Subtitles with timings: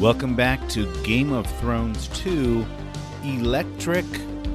[0.00, 2.66] Welcome back to Game of Thrones 2
[3.24, 4.04] Electric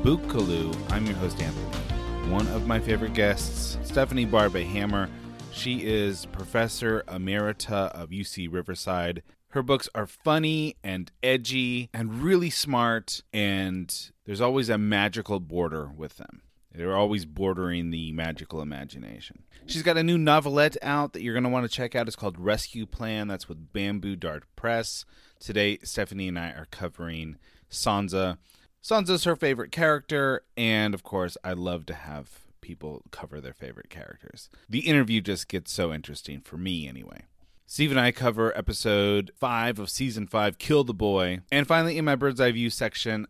[0.04, 0.72] Bookaloo.
[0.92, 2.32] I'm your host, Anthony.
[2.32, 5.10] One of my favorite guests, Stephanie Barbe Hammer.
[5.52, 9.24] She is Professor Emerita of UC Riverside.
[9.50, 15.88] Her books are funny and edgy and really smart, and there's always a magical border
[15.88, 16.44] with them.
[16.72, 19.44] They're always bordering the magical imagination.
[19.66, 22.08] She's got a new novelette out that you're going to want to check out.
[22.08, 23.28] It's called Rescue Plan.
[23.28, 25.04] That's with Bamboo Dart Press.
[25.42, 28.38] Today, Stephanie and I are covering Sansa.
[28.84, 33.90] Sansa's her favorite character, and of course, I love to have people cover their favorite
[33.90, 34.52] characters.
[34.70, 37.24] The interview just gets so interesting for me, anyway.
[37.66, 41.40] Steve and I cover episode 5 of season 5, Kill the Boy.
[41.52, 43.26] And finally, in my bird's eye view section,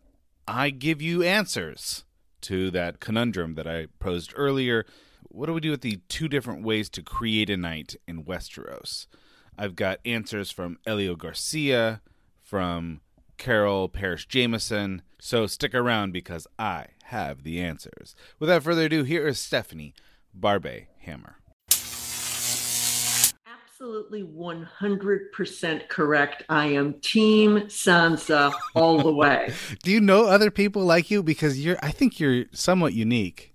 [0.46, 2.04] I give you answers
[2.42, 4.84] to that conundrum that I posed earlier.
[5.22, 9.06] What do we do with the two different ways to create a knight in Westeros?
[9.58, 12.00] I've got answers from Elio Garcia,
[12.42, 13.00] from
[13.38, 15.02] Carol Parrish Jamison.
[15.20, 18.14] So stick around because I have the answers.
[18.38, 19.94] Without further ado, here is Stephanie
[20.34, 21.36] Barbe Hammer.
[23.46, 26.44] Absolutely 100% correct.
[26.48, 29.52] I am Team Sansa all the way.
[29.82, 31.22] Do you know other people like you?
[31.22, 33.51] Because you're, I think you're somewhat unique.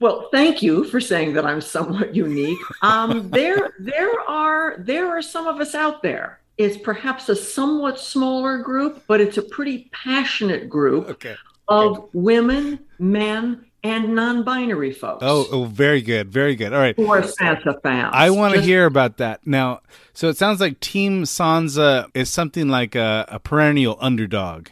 [0.00, 2.58] Well, thank you for saying that I'm somewhat unique.
[2.82, 6.40] Um, there, there are there are some of us out there.
[6.58, 11.34] It's perhaps a somewhat smaller group, but it's a pretty passionate group Okay.
[11.68, 16.72] of women, men, and non-binary folks Oh, oh, very good, very good.
[16.72, 16.94] All right.
[16.94, 18.10] who are Sansa fans.
[18.12, 19.80] I want to Just- hear about that now.
[20.12, 24.68] So it sounds like Team Sansa is something like a, a perennial underdog.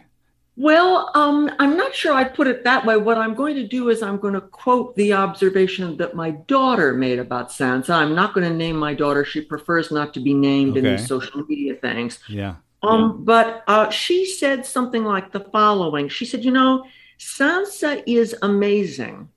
[0.61, 2.99] Well, um, I'm not sure I'd put it that way.
[2.99, 6.93] What I'm going to do is I'm going to quote the observation that my daughter
[6.93, 7.95] made about Sansa.
[7.95, 9.25] I'm not going to name my daughter.
[9.25, 12.19] She prefers not to be named in these social media things.
[12.29, 12.57] Yeah.
[12.83, 16.85] Um, But uh, she said something like the following She said, You know,
[17.19, 19.31] Sansa is amazing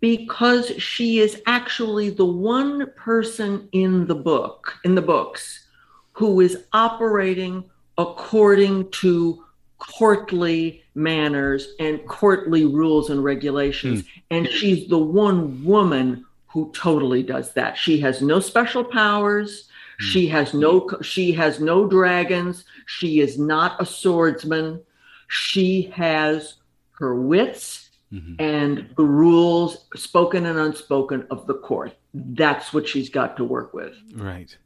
[0.00, 5.66] because she is actually the one person in the book, in the books,
[6.10, 9.44] who is operating according to
[9.78, 14.04] courtly manners and courtly rules and regulations.
[14.30, 17.76] And she's the one woman who totally does that.
[17.76, 19.68] She has no special powers.
[19.98, 22.64] She has no she has no dragons.
[22.86, 24.80] She is not a swordsman.
[25.28, 26.54] She has
[26.98, 28.36] her wits Mhm.
[28.38, 31.96] and the rules spoken and unspoken of the court.
[32.12, 33.94] That's what she's got to work with.
[34.14, 34.56] Right.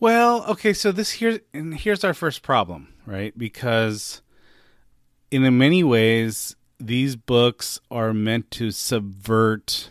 [0.00, 3.36] Well, okay, so this here and here's our first problem, right?
[3.36, 4.22] Because
[5.30, 9.90] in many ways these books are meant to subvert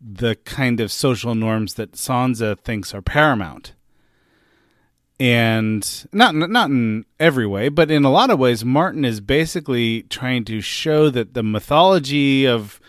[0.00, 3.74] the kind of social norms that Sansa thinks are paramount.
[5.20, 10.02] And not not in every way, but in a lot of ways Martin is basically
[10.02, 12.80] trying to show that the mythology of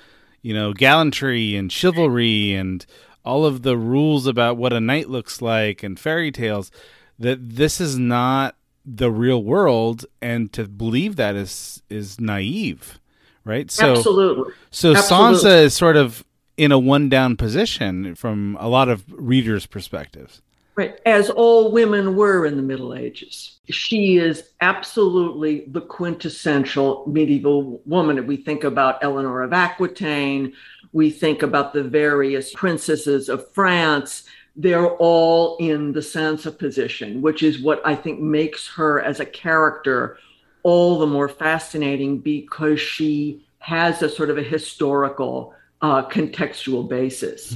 [0.41, 2.85] you know, gallantry and chivalry and
[3.25, 6.71] all of the rules about what a knight looks like and fairy tales
[7.17, 8.55] that this is not
[8.95, 12.99] the real world and to believe that is is naive
[13.45, 14.53] right so Absolutely.
[14.71, 15.37] so Absolutely.
[15.37, 16.23] sansa is sort of
[16.57, 20.41] in a one down position from a lot of readers perspectives
[20.79, 20.97] Right.
[21.05, 23.59] As all women were in the Middle Ages.
[23.69, 28.17] She is absolutely the quintessential medieval woman.
[28.17, 30.53] If we think about Eleanor of Aquitaine,
[30.93, 34.23] we think about the various princesses of France.
[34.61, 39.25] They're all in the Sansa position, which is what I think makes her as a
[39.25, 40.17] character
[40.63, 47.53] all the more fascinating because she has a sort of a historical, uh, contextual basis.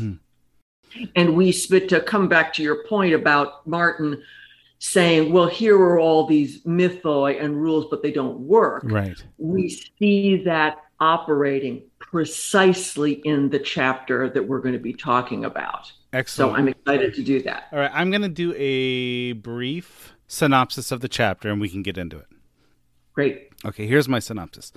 [1.15, 4.23] And we, but to come back to your point about Martin
[4.79, 8.83] saying, well, here are all these mythoi and rules, but they don't work.
[8.85, 9.69] right We
[9.99, 15.91] see that operating precisely in the chapter that we're going to be talking about.
[16.13, 16.53] Excellent.
[16.53, 17.67] So I'm excited to do that.
[17.71, 21.81] All right, I'm going to do a brief synopsis of the chapter and we can
[21.81, 22.27] get into it.
[23.13, 23.49] Great.
[23.65, 24.71] Okay, here's my synopsis.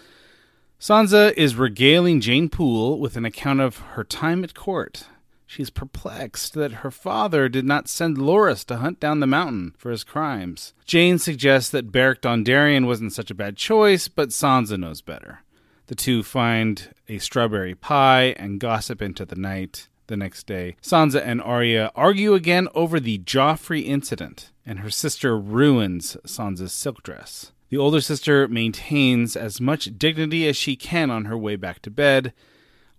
[0.80, 5.04] Sansa is regaling Jeyne Poole with an account of her time at court.
[5.46, 9.90] She's perplexed that her father did not send Loras to hunt down the mountain for
[9.90, 10.74] his crimes.
[10.84, 15.40] Jeyne suggests that Beric Dondarrion wasn't such a bad choice, but Sansa knows better.
[15.86, 19.88] The two find a strawberry pie and gossip into the night.
[20.08, 25.36] The next day, Sansa and Arya argue again over the Joffrey incident, and her sister
[25.36, 27.52] ruins Sansa's silk dress.
[27.70, 31.90] The older sister maintains as much dignity as she can on her way back to
[31.90, 32.32] bed.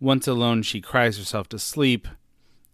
[0.02, 2.08] Once alone, she cries herself to sleep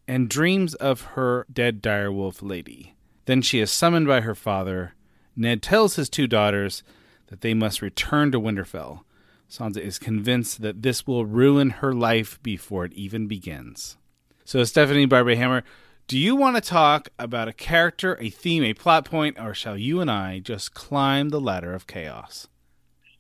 [0.08, 2.96] and dreams of her dead direwolf lady.
[3.26, 4.96] Then she is summoned by her father.
[5.36, 6.84] Ned tells his two daughters
[7.28, 9.02] that they must return to Winterfell.
[9.50, 13.98] Sansa is convinced that this will ruin her life before it even begins.
[14.46, 15.64] So, Stephanie Barbara Hammer,
[16.08, 19.78] do you want to talk about a character, a theme, a plot point, or shall
[19.78, 22.48] you and I just climb the ladder of chaos?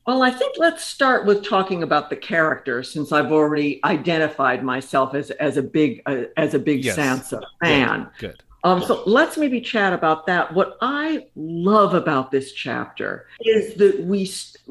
[0.05, 5.15] Well, I think let's start with talking about the character, since I've already identified myself
[5.15, 6.97] as as a big uh, as a big Yes.
[6.97, 8.09] Sansa fan.
[8.19, 8.31] Good.
[8.31, 8.43] Good.
[8.65, 10.53] Um, so let's maybe chat about that.
[10.53, 14.25] What I love about this chapter is that we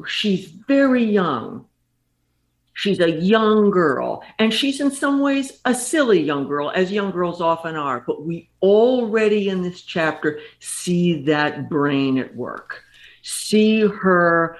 [0.07, 1.65] she's very young.
[2.75, 7.11] She's a young girl, and she's in some ways a silly young girl, as young
[7.11, 8.03] girls often are.
[8.05, 12.81] But we already in this chapter see that brain at work,
[13.21, 14.57] see her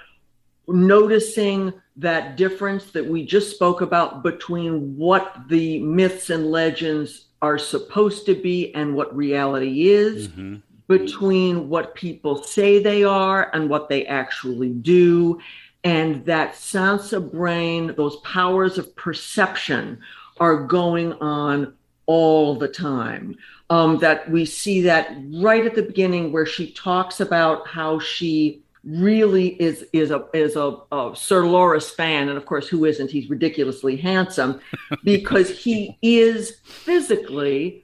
[0.67, 7.57] noticing that difference that we just spoke about between what the myths and legends are
[7.57, 10.61] supposed to be and what reality is, Mhm.
[10.87, 15.39] between what people say they are and what they actually do.
[15.83, 19.99] And that sense of brain, those powers of perception
[20.39, 21.73] are going on
[22.05, 23.37] all the time.
[23.69, 28.63] Um, that we see that right at the beginning where she talks about how she
[28.83, 33.09] really is is a is a, a Sir Loras fan, and of course, who isn't?
[33.09, 34.59] He's ridiculously handsome
[35.03, 37.82] because he is physically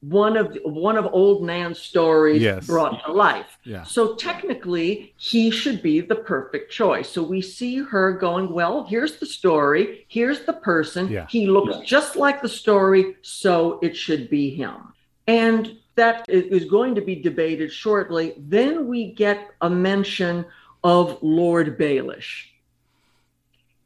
[0.00, 2.66] one of one of old Nan's stories Yes.
[2.66, 3.58] brought to life.
[3.64, 3.82] Yeah.
[3.84, 7.08] So technically, he should be the perfect choice.
[7.08, 11.08] So we see her going, well, here's the story, here's the person.
[11.08, 11.26] Yeah.
[11.28, 14.92] He looks just like the story, so it should be him.
[15.26, 18.34] And that is going to be debated shortly.
[18.36, 20.44] Then we get a mention
[20.84, 22.44] of Lord Baelish.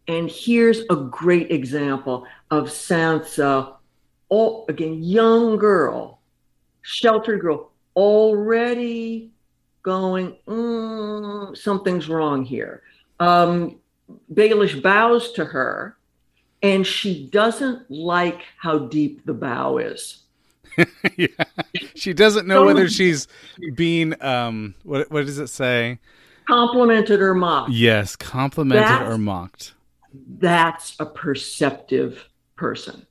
[0.09, 3.77] And here's a great example of Sansa,
[4.31, 6.21] all, again, young girl,
[6.83, 9.31] sheltered girl, already
[9.83, 12.83] going, "Mm, something's wrong here.
[13.19, 13.79] Um,
[14.33, 15.97] Baelish bows to her,
[16.63, 20.23] and she doesn't like how deep the bow is.
[21.17, 21.27] yeah.
[21.95, 23.29] She doesn't know whether she's
[23.75, 25.99] being um what what does it say?
[26.47, 27.73] Complimented or mocked.
[27.73, 29.75] Yes, complimented That's- or mocked.
[30.39, 32.25] That's a perceptive
[32.57, 33.07] person.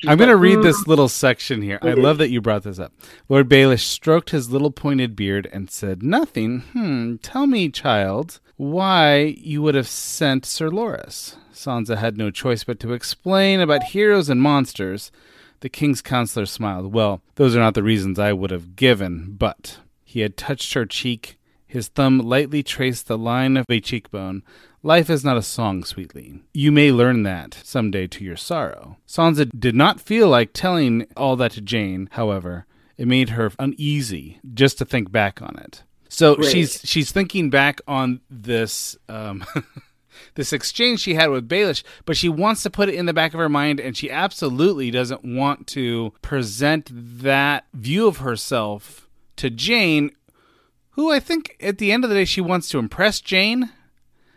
[0.00, 1.78] She's I'm going to read "Mm, this little section here.
[1.82, 2.92] I love that you brought this up.
[3.28, 6.60] Lord Baelish stroked his little pointed beard and said, Nothing.
[6.72, 7.16] Hmm.
[7.16, 11.36] Tell me, child, why you would have sent Sir Loras.
[11.52, 15.12] Sansa had no choice but to explain about heroes and monsters.
[15.60, 16.94] The king's counselor smiled.
[16.94, 19.80] Well, those are not the reasons I would have given, but.
[20.02, 21.38] He had touched her cheek.
[21.66, 24.42] His thumb lightly traced the line of a cheekbone.
[24.82, 26.44] Life is not a song, sweetling.
[26.54, 28.96] You may learn that someday to your sorrow.
[29.06, 32.66] Sansa did not feel like telling all that to Jeyne, however.
[32.96, 35.84] It made her uneasy just to think back on it.
[36.08, 39.44] So she's she's thinking back on this um,
[40.34, 43.32] this exchange she had with Baelish, but she wants to put it in the back
[43.32, 49.50] of her mind, and she absolutely doesn't want to present that view of herself to
[49.50, 50.10] Jeyne,
[50.90, 53.70] who I think at the end of the day she wants to impress Jeyne.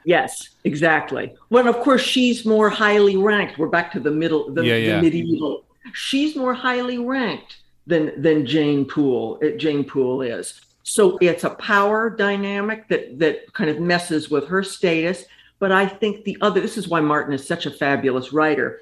[0.06, 1.34] Yes, exactly.
[1.50, 3.58] Well, of course, she's more highly ranked.
[3.58, 5.64] We're back to the middle, the, Yeah, the medieval.
[5.94, 7.58] She's more highly ranked
[7.88, 9.40] than than Jeyne Poole.
[9.44, 10.62] uh, Jeyne Poole is.
[10.84, 15.26] So it's a power dynamic that that kind of messes with her status.
[15.60, 16.60] But I think the other.
[16.60, 18.82] This is why Martin is such a fabulous writer.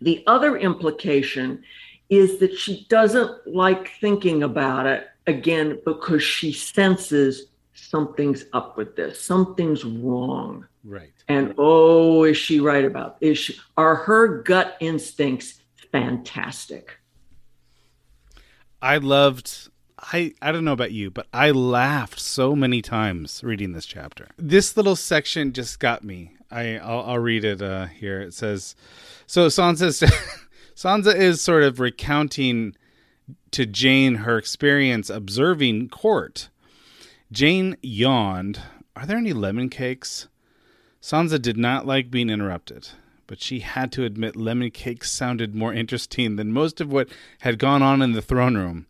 [0.00, 1.64] The other implication
[2.10, 8.96] is that she doesn't like thinking about it again because she senses something's up with
[8.96, 9.20] this.
[9.20, 10.66] Something's wrong.
[10.84, 11.12] Right.
[11.28, 13.16] And oh, is she right about?
[13.20, 15.60] Is she, are her gut instincts
[15.92, 16.98] fantastic?
[18.80, 19.70] I loved
[20.12, 24.28] I I don't know about you, but I laughed so many times reading this chapter.
[24.36, 26.36] This little section just got me.
[26.50, 28.20] I I'll, I'll read it uh, here.
[28.20, 28.76] It says,
[29.26, 30.12] so Sansa
[30.76, 32.76] Sansa is sort of recounting
[33.52, 36.50] to Jeyne her experience observing court.
[37.34, 38.60] Jeyne yawned.
[38.94, 40.28] Are there any lemon cakes?
[41.02, 42.90] Sansa did not like being interrupted,
[43.26, 47.08] but she had to admit lemon cakes sounded more interesting than most of what
[47.40, 48.86] had gone on in the throne room.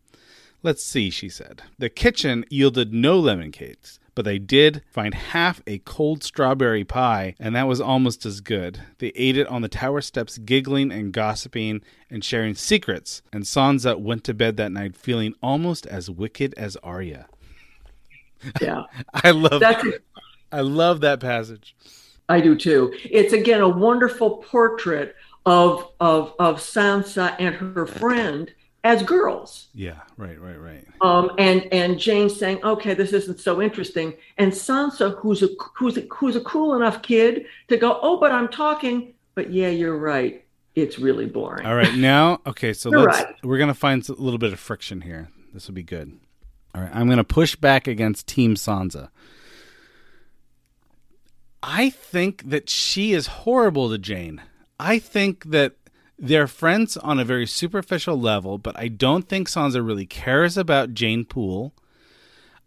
[0.61, 1.63] Let's see, she said.
[1.79, 7.33] The kitchen yielded no lemon cakes, but they did find half a cold strawberry pie,
[7.39, 8.79] and that was almost as good.
[8.99, 13.99] They ate it on the tower steps, giggling and gossiping and sharing secrets, and Sansa
[13.99, 17.25] went to bed that night feeling almost as wicked as Arya.
[18.61, 18.83] Yeah.
[19.13, 19.85] I love That's
[20.51, 21.75] I love that passage.
[22.29, 22.93] I do too.
[23.03, 25.15] It's again a wonderful portrait
[25.45, 28.51] of of of Sansa and her friend
[28.83, 29.67] as girls.
[29.73, 30.85] Yeah, right, right, right.
[31.01, 35.97] Um, and and Jeyne saying, "Okay, this isn't so interesting," and Sansa, who's a who's
[35.97, 39.97] a, who's a cool enough kid to go, "Oh, but I'm talking." But yeah, you're
[39.97, 40.45] right.
[40.75, 41.65] It's really boring.
[41.65, 43.35] All right, now, okay, so You're let's right.
[43.43, 45.29] we're gonna find a little bit of friction here.
[45.53, 46.17] This will be good.
[46.75, 49.09] All right, I'm gonna push back against Team Sansa.
[51.63, 54.41] I think that she is horrible to Jeyne.
[54.77, 55.75] I think that
[56.19, 60.93] they're friends on a very superficial level, but I don't think Sansa really cares about
[60.93, 61.73] Jeyne Poole.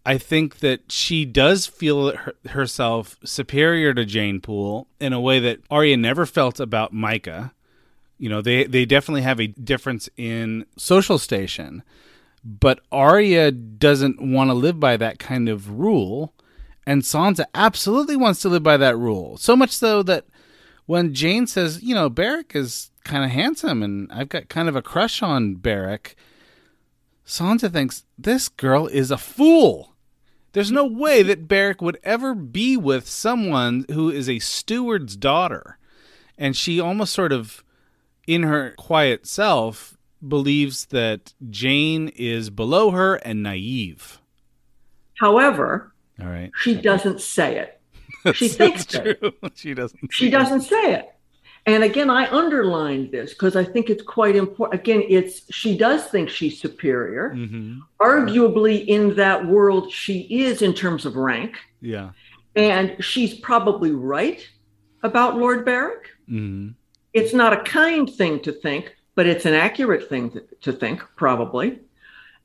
[0.07, 5.39] I think that she does feel her, herself superior to Jeyne Poole in a way
[5.39, 7.51] that Arya never felt about Mycah.
[8.17, 11.83] You know, they they definitely have a difference in social station,
[12.45, 16.35] but Arya doesn't want to live by that kind of rule,
[16.87, 19.37] and Sansa absolutely wants to live by that rule.
[19.37, 20.25] So much so that
[20.87, 24.77] when Jeyne says, you know, Beric is kind of handsome and I've got kind of
[24.77, 26.17] a crush on Beric,
[27.27, 29.95] Sansa thinks this girl is a fool.
[30.53, 35.77] There's no way that Beric would ever be with someone who is a steward's daughter.
[36.39, 37.63] And she almost sort of,
[38.27, 44.21] in her quiet self, believes that Jeyne is below her and naive.
[45.19, 46.51] However, All right.
[46.61, 47.75] she doesn't say it.
[48.35, 49.23] She thinks it.
[49.55, 50.13] she doesn't.
[50.13, 51.09] She doesn't say it.
[51.67, 54.81] And again, I underlined this because I think it's quite important.
[54.81, 57.31] Again, it's she does think she's superior.
[57.31, 62.11] hmm Arguably, in that world, she is in terms of rank, Yeah.
[62.57, 64.47] and she's probably right
[65.03, 66.09] about Lord Beric.
[66.29, 66.71] hmm
[67.13, 71.03] It's not a kind thing to think, but it's an accurate thing to, to think,
[71.17, 71.81] probably.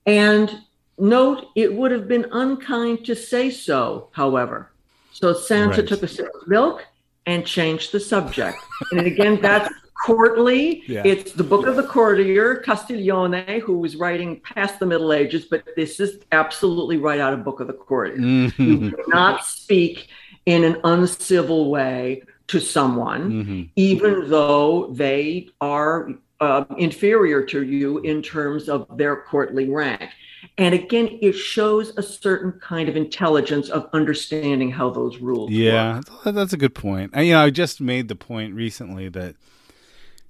[0.08, 0.50] And
[0.98, 4.72] note, it would have been unkind to say so, however.
[5.12, 5.88] So Sansa Right.
[5.88, 6.84] took a sip of milk
[7.28, 8.58] and changed the subject.
[8.92, 9.72] and again, that's
[10.04, 10.82] courtly.
[10.88, 11.04] Yeah.
[11.06, 15.62] It's the book of the courtier, Castiglione, who was writing past the Middle Ages, but
[15.76, 18.18] this is absolutely right out of Book of the Courtier.
[18.18, 18.58] Mhm.
[18.58, 20.08] You cannot speak
[20.48, 23.70] in an uncivil way to someone Mhm.
[23.76, 26.10] even though they are
[26.40, 30.10] uh, inferior to you in terms of their courtly rank.
[30.58, 35.96] And again, it shows a certain kind of intelligence of understanding how those rules Yeah,
[35.98, 36.24] work.
[36.24, 37.12] th- that's a good point.
[37.16, 39.36] I, you know, I just made the point recently that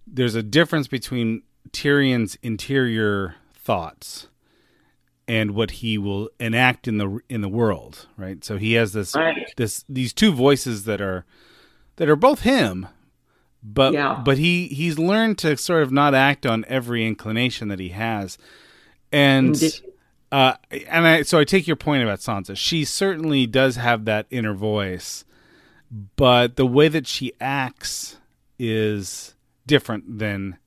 [0.06, 1.42] there's a difference between
[1.72, 4.28] Tyrion's interior thoughts
[5.28, 8.44] and what he will enact in the in the world, right?
[8.44, 9.52] So he has this Right.
[9.56, 11.26] this these two voices that are
[11.96, 12.88] that are both him,
[13.64, 14.22] but Yeah.
[14.24, 18.38] but he he's learned to sort of not act on every inclination that he has,
[19.12, 19.62] and.
[20.32, 20.56] Uh,
[20.90, 22.58] and I so I take your point about Sansa.
[22.58, 25.26] She certainly does have that inner voice,
[26.16, 28.18] but the way that she acts
[28.58, 29.36] is
[29.68, 30.58] different than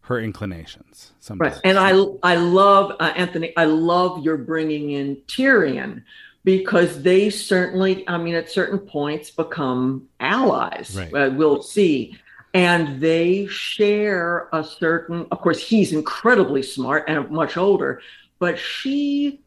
[0.00, 1.12] her inclinations.
[1.20, 1.54] Sometimes.
[1.54, 1.60] Right.
[1.62, 1.90] And I,
[2.22, 6.02] I love, uh, Anthony, I love your bringing in Tyrion
[6.42, 10.96] because they certainly, I mean, at certain points become allies.
[10.96, 11.14] Right.
[11.14, 12.18] Uh, we'll see.
[12.56, 18.00] And they share a certain, of course, he's incredibly smart and much older,
[18.38, 19.42] but she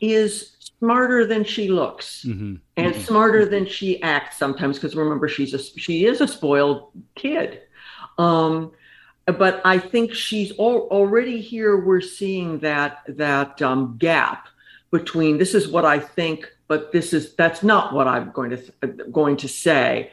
[0.00, 2.60] is smarter than she looks Mhm.
[2.76, 3.00] and Mhm.
[3.08, 7.48] smarter than she acts sometimes because remember she's a she is a spoiled kid
[8.18, 8.70] um
[9.44, 14.48] but i think she's al- already here we're seeing that that um, gap
[14.90, 16.38] between this is what i think
[16.68, 18.58] but this is that's not what i'm going to
[19.20, 20.10] going to say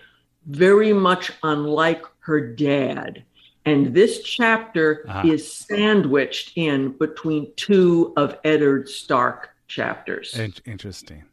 [0.48, 3.24] very much unlike her dad
[3.65, 5.24] and this chapter Ah.
[5.25, 10.38] is sandwiched in between two of Eddard Stark chapters.
[10.38, 11.24] In- interesting.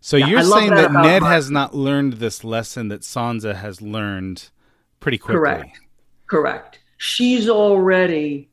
[0.00, 1.32] So Yeah, you're saying that that, Ned Mark.
[1.32, 4.50] has not learned this lesson that Sansa has learned
[5.00, 5.38] pretty quickly.
[5.40, 5.80] Correct.
[6.26, 6.78] Correct.
[6.98, 8.50] She's already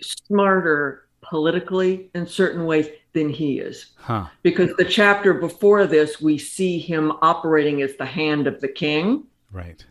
[0.00, 3.92] smarter politically in certain ways than he is.
[3.96, 4.26] Huh.
[4.42, 9.24] Because the chapter before this, we see him operating as the hand of the king
[9.52, 9.84] Right.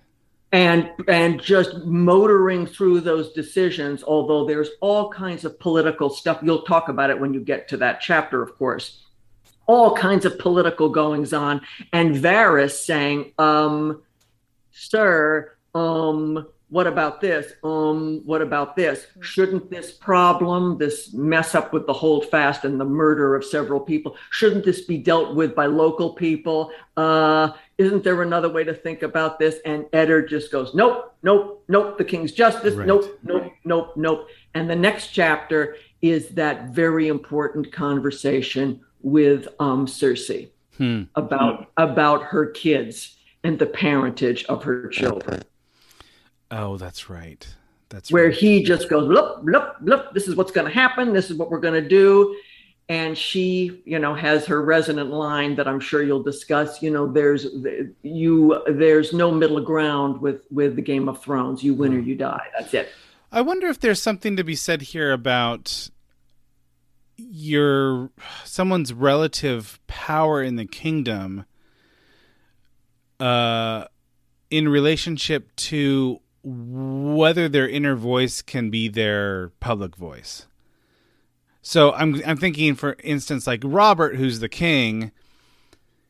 [0.51, 6.39] And and just motoring through those decisions although there's all kinds of political stuff.
[6.43, 9.03] You'll talk about it when you get to that chapter of course.
[9.67, 11.62] All kinds of political goings on
[11.93, 14.01] and Varys saying um
[14.72, 17.53] sir um what about this?
[17.63, 19.05] Um what about this?
[19.22, 24.17] Shouldn't this problem this mess up with the holdfast and the murder of several people
[24.31, 26.72] shouldn't this be dealt with by local people?
[26.98, 29.57] Uh isn't there another way to think about this?
[29.65, 32.88] And Eddard just goes, nope, nope, nope, the king's justice, Right.
[32.88, 34.27] nope, nope, nope, nope.
[34.53, 41.03] And the next chapter is that very important conversation with um, Cersei Hmm.
[41.15, 45.41] about about her kids and the parentage of her children,
[46.50, 47.45] Oh, that's right.
[47.89, 48.33] That's where right.
[48.33, 51.50] he just goes, look, look, look, this is what's going to happen, this is what
[51.51, 52.35] we're going to do.
[52.89, 56.81] And she, you know, has her resonant line that I'm sure you'll discuss.
[56.81, 57.47] You know, there's
[58.01, 61.63] you, there's no middle ground with with the Game of Thrones.
[61.63, 62.47] You win or you die.
[62.57, 62.89] That's it.
[63.31, 65.89] I wonder if there's something to be said here about
[67.17, 68.09] your
[68.43, 71.45] someone's relative power in the kingdom
[73.19, 73.85] uh
[74.50, 80.47] in relationship to whether their inner voice can be their public voice.
[81.61, 85.11] So I'm I'm thinking for instance like Robert who's the king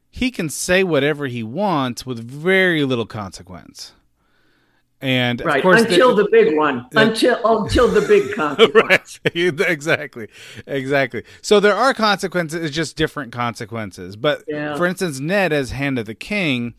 [0.10, 3.94] he can say whatever he wants with very little consequence.
[5.04, 5.58] And Right.
[5.58, 6.86] of course until the- the big one.
[6.96, 9.20] Until until the big consequence.
[9.26, 9.36] right
[9.70, 10.28] exactly
[10.68, 14.76] exactly so there are consequences it's just different consequences but Yeah.
[14.76, 16.76] for instance ned as hand of the king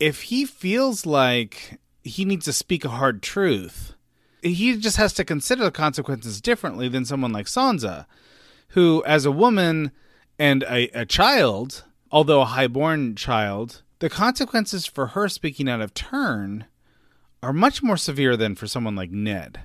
[0.00, 3.93] if he feels like he needs to speak a hard truth
[4.44, 8.06] he just has to consider the consequences differently than someone like sansa
[8.68, 9.90] who as a woman
[10.38, 15.94] and a, a child although a highborn child the consequences for her speaking out of
[15.94, 16.66] turn
[17.42, 19.60] are much more severe than for someone like ned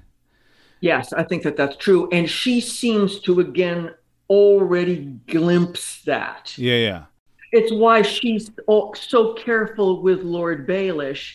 [0.82, 2.08] Yes, I think that that's true.
[2.12, 3.94] And she seems to again
[4.30, 6.58] already glimpse that.
[6.58, 7.04] yeah yeah
[7.52, 8.52] It's why she's
[8.96, 11.34] so careful with Lord Baelish,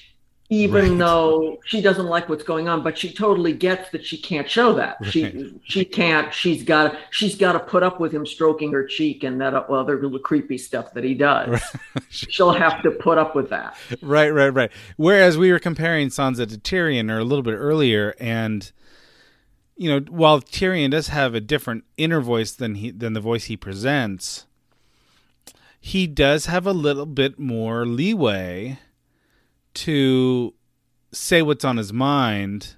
[0.62, 0.98] even Right.
[0.98, 2.82] though she doesn't like what's going on.
[2.82, 4.96] But she totally gets that she can't show that.
[5.00, 5.10] Right.
[5.12, 6.32] She she can't.
[6.32, 10.00] She's got she's got to put up with him stroking her cheek and that other
[10.02, 11.60] little creepy stuff that he does.
[12.10, 13.76] She'll have to put up with that.
[14.02, 14.70] right, right, right.
[14.96, 18.70] Whereas we were comparing Sansa to Tyrion or a little bit earlier, and
[19.76, 23.44] you know, while Tyrion does have a different inner voice than he than the voice
[23.46, 24.46] he presents,
[25.80, 28.78] he does have a little bit more leeway
[29.74, 30.54] to
[31.12, 32.76] say what's on his mind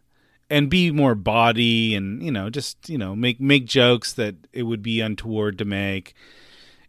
[0.48, 4.62] and be more body and you know just you know make make jokes that it
[4.64, 6.14] would be untoward to make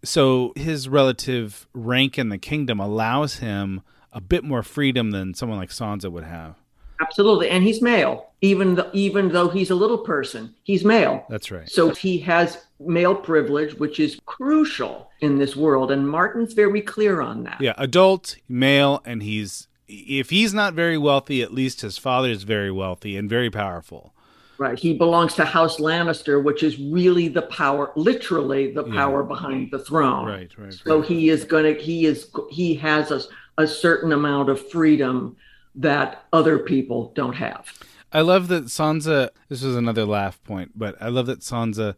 [0.03, 5.57] so his relative rank in the kingdom allows him a bit more freedom than someone
[5.57, 6.55] like Sansa would have.
[6.99, 8.31] Absolutely, and he's male.
[8.41, 11.25] Even th- even though he's a little person, he's male.
[11.29, 11.69] That's right.
[11.69, 17.21] So he has male privilege, which is crucial in this world, and Martin's very clear
[17.21, 17.61] on that.
[17.61, 22.43] Yeah, adult, male, and he's if he's not very wealthy, at least his father is
[22.43, 24.13] very wealthy and very powerful.
[24.58, 24.78] Right.
[24.78, 28.93] He belongs to House Lannister, which is really the power, literally the Yeah.
[28.95, 30.26] power behind the throne.
[30.28, 30.73] Right, right.
[30.73, 33.21] So he is going to, he is, he has a,
[33.60, 35.38] a certain amount of freedom
[35.76, 37.67] that other people don't have.
[38.12, 39.30] I love that Sansa.
[39.47, 41.95] This was another laugh point, but I love that Sansa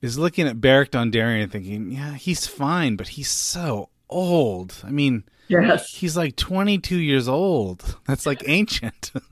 [0.00, 4.74] is looking at Beric Dondarrion and thinking, "Yeah, he's fine, but he's so old.
[4.84, 5.94] I mean, Yes.
[5.94, 7.96] he's like 22 years old.
[8.06, 9.12] That's like ancient."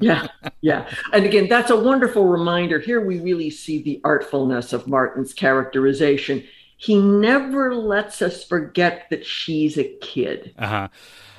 [0.00, 0.28] Yeah.
[0.60, 0.88] Yeah.
[1.12, 2.78] And again, that's a wonderful reminder.
[2.78, 6.44] Here we really see the artfulness of Martin's characterization.
[6.76, 10.54] He never lets us forget that she's a kid.
[10.58, 10.88] uh huh.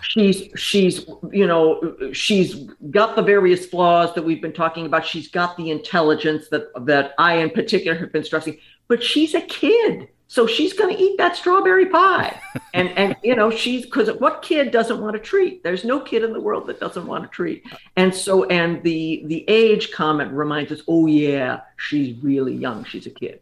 [0.02, 2.56] she's she's you know she's
[2.92, 7.14] got the various flaws that we've been talking about she's got the intelligence that that
[7.18, 11.18] i in particular have been stressing but she's a kid so she's going to eat
[11.18, 12.40] that strawberry pie.
[12.74, 15.64] And and you know she's because what kid doesn't want a treat?
[15.64, 17.66] There's no kid in the world that doesn't want a treat.
[17.98, 22.84] And so and the the age comment reminds us oh yeah she's really young.
[22.86, 23.42] She's a kid.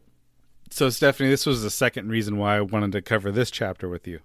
[0.70, 4.08] So, Stephanie, this was the second reason why I wanted to cover this chapter with
[4.08, 4.20] you.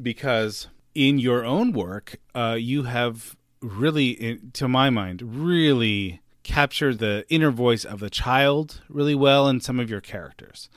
[0.00, 6.98] Because in your own work, uh, you have really, in- to my mind, really captured
[6.98, 10.68] the inner voice of the child really well in some of your characters.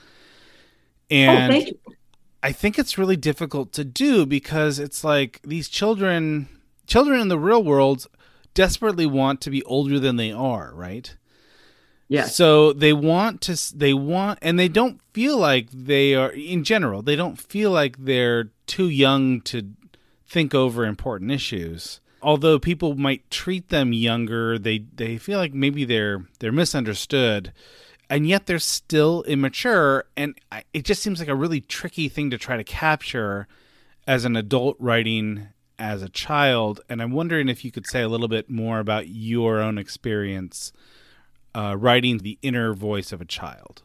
[1.12, 1.94] Oh, and oh
[2.44, 6.48] I think it's really difficult to do because it's like these children
[6.88, 8.08] children in the real world
[8.54, 11.16] desperately want to be older than they are, right?
[12.08, 12.26] Yeah.
[12.26, 17.02] So they want to, they want, and they don't feel like they are, in general,
[17.02, 19.72] they don't feel like they're too young to
[20.28, 22.02] think over important issues.
[22.22, 27.54] Although people might treat them younger, they, they feel like maybe they're, they're misunderstood
[28.12, 30.04] and yet they're still immature.
[30.18, 30.38] And
[30.74, 33.48] it just seems like a really tricky thing to try to capture
[34.06, 35.48] as an adult writing
[35.80, 36.82] as a child.
[36.90, 40.74] And I'm wondering if you could say a little bit more about your own experience
[41.56, 43.82] uh, writing the inner voice of a child.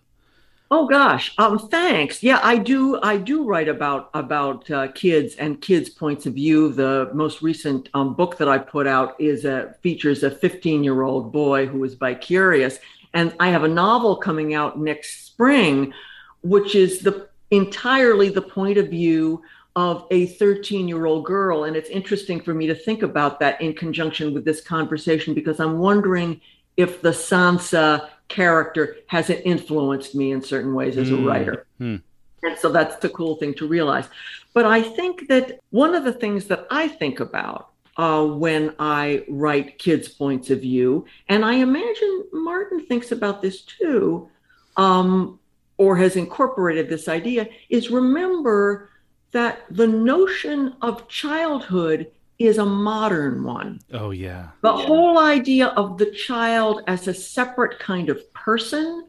[0.69, 2.25] Oh gosh, um, thanks.
[2.25, 3.01] Yeah, I do.
[3.01, 6.73] I do write about about uh, kids and kids' points of view.
[6.73, 11.03] The most recent um, book that I put out is a features a 15 year
[11.03, 12.81] old boy who is bicurious,
[13.17, 15.95] and I have a novel coming out next spring,
[16.43, 19.43] which is the entirely the point of view
[19.75, 21.65] of a 13 year old girl.
[21.65, 25.61] And it's interesting for me to think about that in conjunction with this conversation because
[25.61, 26.43] I'm wondering
[26.77, 31.25] if the Sansa character hasn't influenced me in certain ways as a hmm.
[31.25, 31.67] writer.
[31.81, 32.03] Mm.
[32.43, 34.11] And so that's the cool thing to realize.
[34.53, 39.25] But I think that one of the things that I think about uh, when I
[39.29, 44.29] write kids' points of view, and I imagine Martin thinks about this too,
[44.77, 45.39] um,
[45.79, 48.91] or has incorporated this idea, is remember
[49.33, 53.81] that the notion of childhood is a modern one.
[53.93, 54.49] Oh, yeah.
[54.63, 54.87] The yeah.
[54.87, 59.07] whole idea of the child as a separate kind of person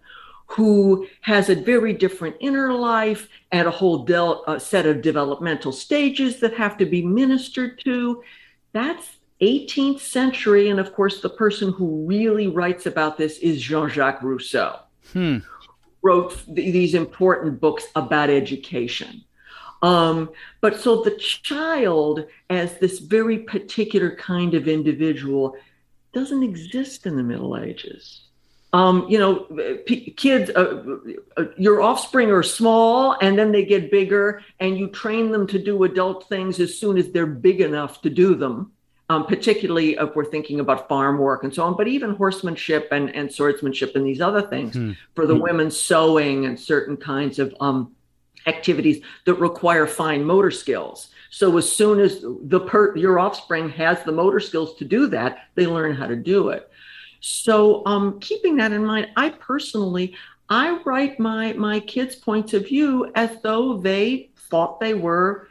[0.47, 5.73] who has a very different inner life and a whole del- a set of developmental
[5.73, 8.23] stages that have to be ministered to.
[8.73, 10.69] That's 18th century.
[10.69, 14.80] And of course, the person who really writes about this is Jean Jacques Rousseau.
[15.13, 15.38] Hmm.
[16.01, 19.23] Wrote th- these important books about education.
[19.82, 25.56] Um, but so the child, as this very particular kind of individual,
[26.13, 28.27] doesn't exist in the Middle Ages.
[28.73, 29.39] Um, you know,
[29.86, 30.84] p- kids, uh,
[31.38, 35.58] uh, your offspring are small and then they get bigger, and you train them to
[35.58, 38.71] do adult things as soon as they're big enough to do them.
[39.10, 43.10] Um, particularly if we're thinking about farm work and so on, but even horsemanship and,
[43.15, 44.91] and swordsmanship and these other things hmm.
[45.15, 45.43] for the hmm.
[45.43, 47.95] women, sewing and certain kinds of um,
[48.47, 51.10] activities that require fine motor skills.
[51.30, 55.49] So as soon as the per, your offspring has the motor skills to do that,
[55.56, 56.66] they learn how to do it.
[57.19, 60.15] So um, keeping that in mind, I personally
[60.49, 65.49] I write my my kids' points of view as though they thought they were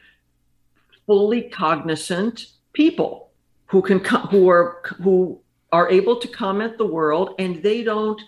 [1.07, 3.31] fully cognizant people
[3.67, 5.41] who can who are who
[5.73, 8.21] are able to comment the world and they don't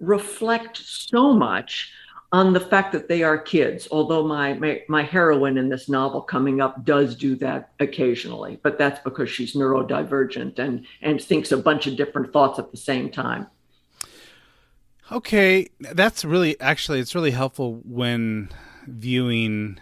[0.00, 1.92] reflect so much
[2.36, 6.20] on the fact that they are kids, although my, my, my heroine in this novel
[6.20, 11.56] coming up does do that occasionally, but that's because she's neurodivergent and and thinks a
[11.56, 13.46] bunch of different thoughts at the same time.
[15.10, 18.50] Okay, that's really actually it's really helpful when
[18.86, 19.78] viewing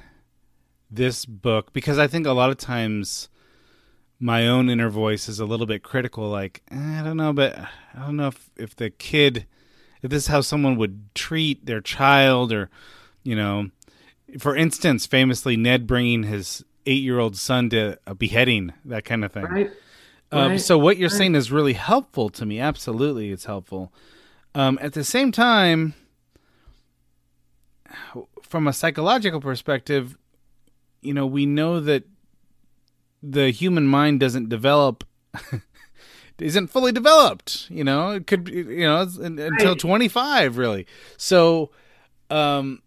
[0.88, 3.28] this book because I think a lot of times
[4.20, 7.58] my own inner voice is a little bit critical like eh, I don't know but
[7.58, 9.46] I don't know if if the kid
[10.04, 12.70] if this is how someone would treat their child or
[13.24, 13.70] you know
[14.38, 19.44] for instance famously ned bringing his eight-year-old son to a beheading that kind of thing
[19.44, 19.70] right.
[20.30, 20.60] Um, right.
[20.60, 21.16] so what you're right.
[21.16, 23.92] saying is really helpful to me absolutely it's helpful
[24.54, 25.94] um, at the same time
[28.42, 30.18] from a psychological perspective
[31.00, 32.04] you know we know that
[33.22, 35.02] the human mind doesn't develop
[36.38, 37.70] isn't fully developed.
[37.70, 39.78] You know, it could you know until right.
[39.78, 40.86] 25 really.
[41.16, 41.70] So,
[42.30, 42.82] um,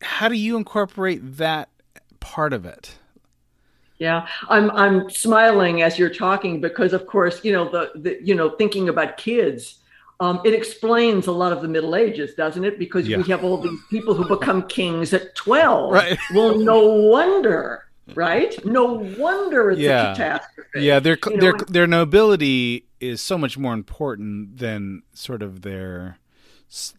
[0.00, 1.68] how do you incorporate that
[2.20, 2.96] part of it?
[3.98, 8.34] Yeah, I'm I'm smiling as you're talking because of course you know the, the you
[8.34, 9.78] know thinking about kids.
[10.20, 12.78] Um, it explains a lot of the Middle Ages, doesn't it?
[12.78, 13.16] Because yeah.
[13.16, 15.92] we have all these people who become kings at 12.
[15.92, 16.16] Right.
[16.32, 18.64] Well, no wonder right?
[18.64, 20.12] No wonder it's yeah.
[20.12, 20.80] a catastrophe.
[20.80, 25.62] Yeah, their you their know, their nobility is so much more important than sort of
[25.62, 26.18] their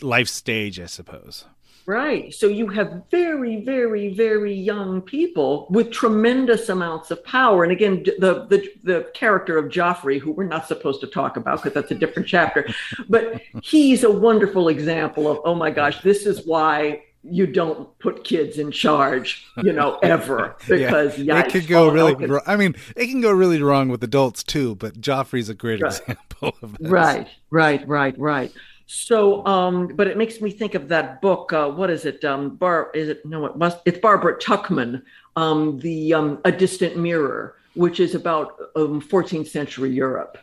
[0.01, 1.45] life stage, I suppose.
[1.85, 2.33] Right.
[2.33, 7.63] So you have very, very, very young people with tremendous amounts of power.
[7.63, 11.61] And again, the the, the character of Joffrey, who we're not supposed to talk about
[11.61, 12.65] because that's a different chapter,
[13.09, 18.23] but he's a wonderful example of, oh my gosh, this is why you don't put
[18.23, 22.13] kids in charge, you know, ever because yeah, it could go really.
[22.13, 22.41] Wrong.
[22.45, 24.75] I mean, it can go really wrong with adults too.
[24.75, 25.99] But Joffrey's a great right.
[25.99, 26.89] example of this.
[26.89, 28.51] Right, right, right, right.
[28.85, 31.53] So, um, but it makes me think of that book.
[31.53, 32.23] Uh, what is it?
[32.25, 33.25] Um, Bar is it?
[33.25, 33.79] No, it must.
[33.85, 35.01] It's Barbara Tuchman.
[35.35, 40.37] Um, the um, A Distant Mirror, which is about um, 14th century Europe,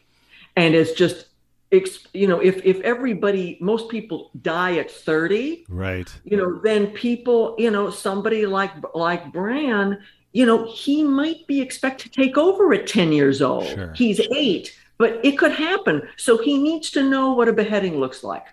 [0.56, 1.26] and it's just
[1.70, 6.12] you know if if everybody most people die at 30 right.
[6.24, 9.96] you know then people you know somebody like like bran
[10.32, 13.68] you know he might be expected to take over at 10 years old.
[13.68, 13.92] Sure.
[13.94, 16.06] he's eight but it could happen.
[16.18, 18.44] So he needs to know what a beheading looks like.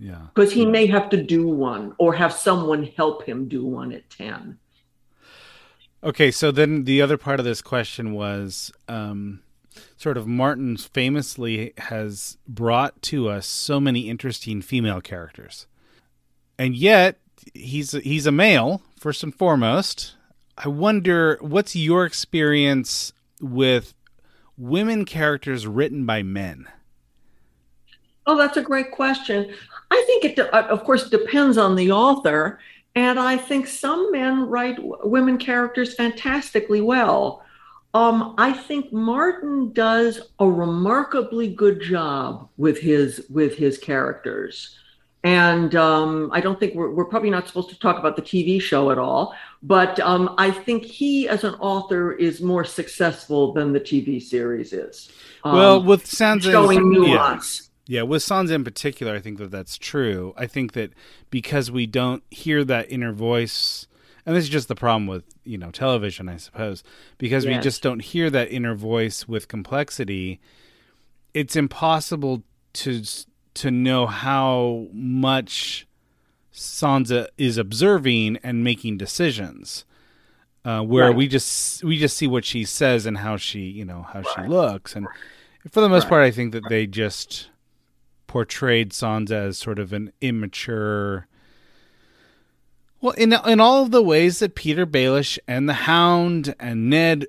[0.00, 0.22] Yeah.
[0.34, 4.10] Because he may have to do one or have someone help him do one at
[4.10, 4.58] 10
[6.04, 9.40] Okay, so then the other part of this question was um,
[9.96, 15.66] sort of Martin famously has brought to us so many interesting female characters,
[16.58, 17.18] and yet
[17.54, 20.16] he's he's a male first and foremost.
[20.58, 23.94] I wonder what's your experience with
[24.56, 26.68] women characters written by men.
[28.26, 29.52] Oh, that's a great question.
[29.90, 32.60] I think it, uh, of course, depends on the author.
[32.94, 37.44] And I think some men write women characters fantastically well.
[37.94, 44.78] Um, I think Martin does a remarkably good job with his with his characters.
[45.24, 48.60] And um, I don't think we're, we're probably not supposed to talk about the TV
[48.60, 53.72] show at all, but um, I think he, as an author, is more successful than
[53.72, 55.12] the TV series is.
[55.44, 56.98] Um, well, with Sansa showing yeah.
[56.98, 57.70] nuance.
[57.86, 60.34] Yeah, with Sansa in particular, I think that that's true.
[60.36, 60.92] I think that
[61.30, 63.86] because we don't hear that inner voice,
[64.26, 66.82] and this is just the problem with you know television, I suppose,
[67.18, 70.40] because we just don't hear that inner voice with complexity.
[71.34, 72.42] It's impossible
[72.74, 73.02] to
[73.54, 75.86] to know how much
[76.54, 79.84] Sansa is observing and making decisions.
[80.64, 81.16] Uh, where Right.
[81.16, 84.42] we just we just see what she says and how she you know how she
[84.42, 85.08] looks, and
[85.70, 86.10] for the most Right.
[86.10, 87.48] part, I think that they just
[88.28, 91.26] portrayed Sansa as sort of an immature.
[93.02, 97.26] Well, in in all of the ways that Peter Baelish and the Hound and Ned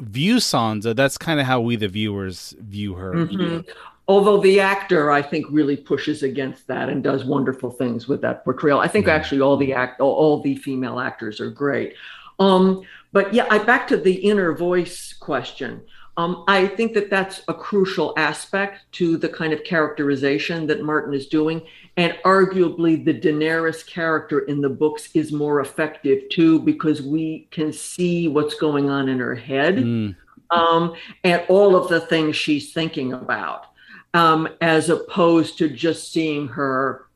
[0.00, 3.12] view Sansa, that's kind of how we the viewers view her.
[3.12, 3.68] Mhm.
[4.08, 8.44] Although the actor, I think, really pushes against that and does wonderful things with that
[8.44, 8.80] portrayal.
[8.80, 9.10] I think Mhm.
[9.12, 11.94] actually all the act, all, all the female actors are great.
[12.40, 15.82] Um, but yeah, I, back to the inner voice question.
[16.16, 21.14] Um, I think that that's a crucial aspect to the kind of characterization that Martin
[21.14, 21.62] is doing,
[21.96, 27.72] and arguably the Daenerys character in the books is more effective too because we can
[27.72, 30.16] see what's going on in her head Mm,
[30.50, 30.94] um,
[31.24, 33.66] and all of the things she's thinking about,
[34.14, 37.06] um, as opposed to just seeing her,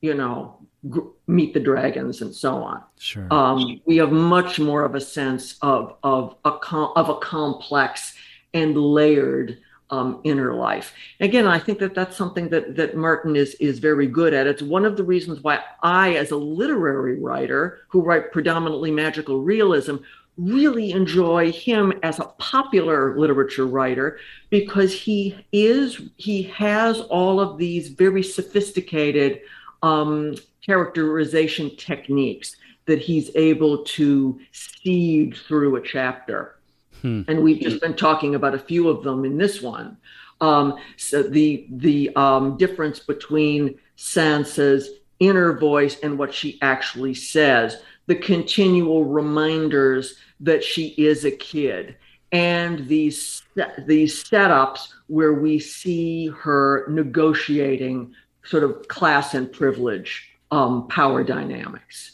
[0.00, 2.82] you know, gr- meet the dragons and so on.
[2.98, 3.26] sure.
[3.32, 8.14] Um, we have much more of a sense of of a com- of a complex
[8.54, 9.58] and layered
[9.90, 10.94] um, inner life.
[11.20, 14.46] Again, I think that that's something that that Martin is is very good at.
[14.46, 19.42] It's one of the reasons why I, as a literary writer who write predominantly magical
[19.42, 19.96] realism,
[20.38, 27.58] really enjoy him as a popular literature writer because he is he has all of
[27.58, 29.42] these very sophisticated
[29.82, 30.34] um,
[30.64, 36.56] characterization techniques that he's able to seed through a chapter.
[37.02, 37.22] Hmm.
[37.28, 39.96] And we've just been talking about a few of them in this one.
[40.40, 44.88] Um, so the the um, difference between Sansa's
[45.20, 51.96] inner voice and what she actually says, the continual reminders that she is a kid,
[52.32, 53.42] and these
[53.86, 62.12] these setups where we see her negotiating sort of class and privilege um, power dynamics.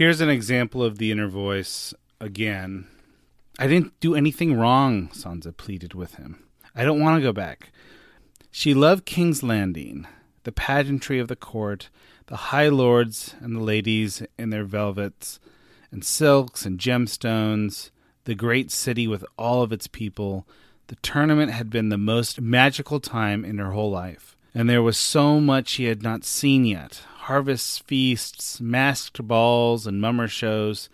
[0.00, 2.86] Here's an example of the inner voice again.
[3.58, 6.44] I didn't do anything wrong, Sansa pleaded with him.
[6.74, 7.72] I don't want to go back.
[8.50, 10.06] She loved King's Landing,
[10.44, 11.88] the pageantry of the court,
[12.26, 15.40] the high lords and the ladies in their velvets
[15.90, 17.90] and silks and gemstones,
[18.24, 20.46] the great city with all of its people.
[20.86, 24.96] The tournament had been the most magical time in her whole life, and there was
[24.96, 30.88] so much she had not seen yet harvest feasts, masked balls, and mummer shows.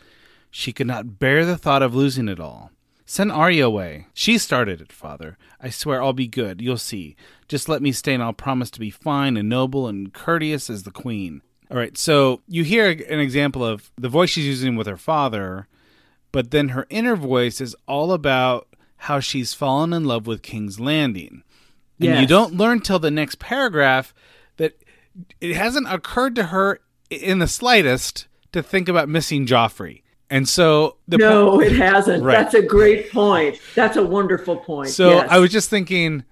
[0.50, 2.70] She could not bear the thought of losing it all.
[3.04, 4.06] Send Arya away.
[4.14, 5.38] She started it, father.
[5.60, 6.60] I swear I'll be good.
[6.60, 7.14] You'll see.
[7.46, 10.82] Just let me stay and I'll promise to be fine and noble and courteous as
[10.82, 11.42] the queen.
[11.70, 15.68] All right, so you hear an example of the voice she's using with her father,
[16.32, 20.80] but then her inner voice is all about how she's fallen in love with King's
[20.80, 21.42] Landing.
[22.00, 24.12] And you don't learn till the next paragraph
[24.58, 24.82] that
[25.40, 26.80] it hasn't occurred to her
[27.10, 30.02] in the slightest to think about missing Joffrey.
[30.28, 32.24] And so the no, po- it hasn't.
[32.24, 32.36] Right.
[32.36, 33.60] That's a great point.
[33.74, 34.90] That's a wonderful point.
[34.90, 35.28] So yes.
[35.30, 36.24] I was just thinking,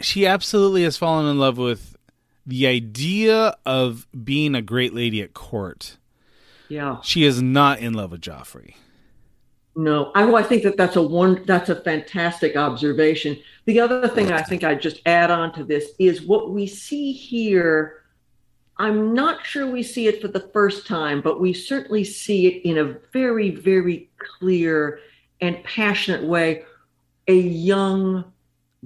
[0.00, 1.96] she absolutely has fallen in love with
[2.46, 5.96] the idea of being a great lady at court.
[6.68, 6.98] yeah.
[7.02, 8.74] She is not in love with Joffrey.
[9.76, 13.36] No, I, well, I think that that's a one that's a fantastic observation.
[13.66, 17.12] The other thing I think I'd just add on to this is what we see
[17.12, 17.99] here.
[18.80, 22.64] I'm not sure we see it for the first time, but we certainly see it
[22.66, 25.00] in a very, very clear
[25.42, 26.64] and passionate way.
[27.28, 28.24] A young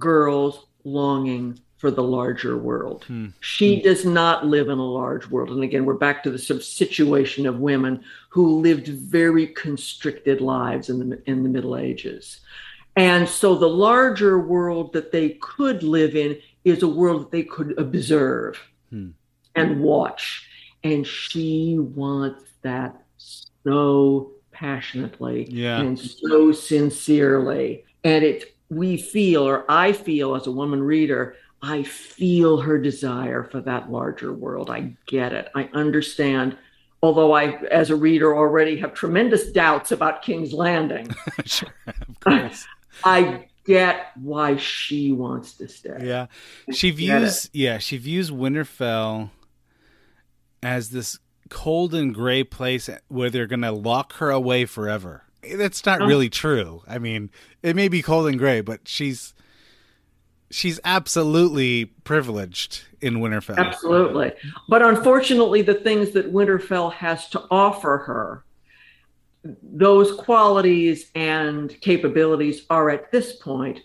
[0.01, 3.05] girl's longing for the larger world.
[3.05, 3.29] Hmm.
[3.39, 3.85] She hmm.
[3.85, 5.51] does not live in a large world.
[5.51, 10.41] And again, we're back to the sort of situation of women who lived very constricted
[10.41, 12.41] lives in the in the Middle Ages.
[12.97, 17.45] And so the larger world that they could live in is a world that they
[17.45, 18.59] could observe
[18.91, 19.11] hmm.
[19.55, 20.49] And watch.
[20.83, 23.01] And she wants that
[23.65, 25.81] so passionately yeah.
[25.81, 27.85] and so sincerely.
[28.05, 33.45] And it we feel, or I feel as a woman reader, I feel her desire
[33.45, 34.71] for that larger world.
[34.71, 35.49] I get it.
[35.55, 36.57] I understand.
[37.03, 41.09] Although I, as a reader, already have tremendous doubts about King's Landing.
[41.45, 42.67] sure, of course.
[43.05, 45.99] I get why she wants to stay.
[46.03, 46.27] Yeah.
[46.73, 49.31] She views yeah, she views Winterfell
[50.65, 51.19] as this
[51.51, 55.25] cold and gray place where they're going to lock her away forever.
[55.55, 56.07] That's not oh.
[56.07, 56.83] really true.
[56.87, 57.31] I mean,
[57.63, 59.35] it may be cold and gray, but she's
[60.51, 63.59] she's absolutely privileged in Winterfell.
[63.59, 64.33] Absolutely.
[64.69, 68.45] But unfortunately, the things that Winterfell has to offer her,
[69.63, 73.81] those qualities and capabilities are at this point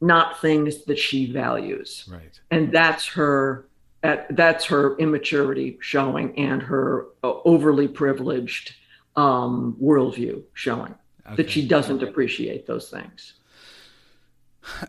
[0.00, 2.08] not things that she values.
[2.10, 2.40] Right.
[2.50, 3.66] And that's her
[4.02, 8.74] that's her immaturity showing and her uh, overly privileged
[9.16, 10.94] um, worldview showing
[11.26, 11.36] okay.
[11.36, 13.34] that she doesn't appreciate those things.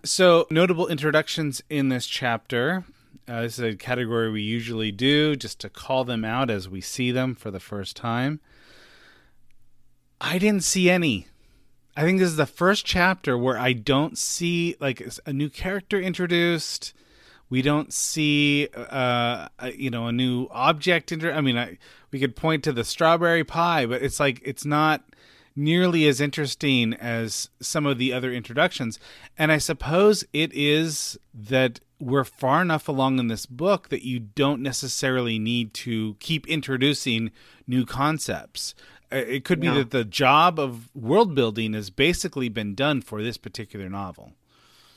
[0.04, 2.84] So, notable introductions in this chapter.
[3.28, 6.82] Uh, this is a category we usually do just to call them out as we
[6.82, 8.42] see them for the first time.
[10.20, 11.28] I didn't see any.
[11.96, 16.00] I think this is the first chapter where I don't see like a new character
[16.00, 16.94] introduced.
[17.52, 21.12] We don't see, uh, a, you know, a new object.
[21.12, 21.78] Inter- I mean, I,
[22.10, 25.04] we could point to the strawberry pie, but it's like it's not
[25.56, 29.00] nearly as interesting as some of the other introductions.
[29.38, 34.20] And I suppose it is that we're far enough along in this book that you
[34.20, 37.32] don't necessarily need to keep introducing
[37.68, 38.74] new concepts.
[39.12, 39.74] Uh, it could be yeah.
[39.76, 44.32] that the job of world building has basically been done for this particular novel.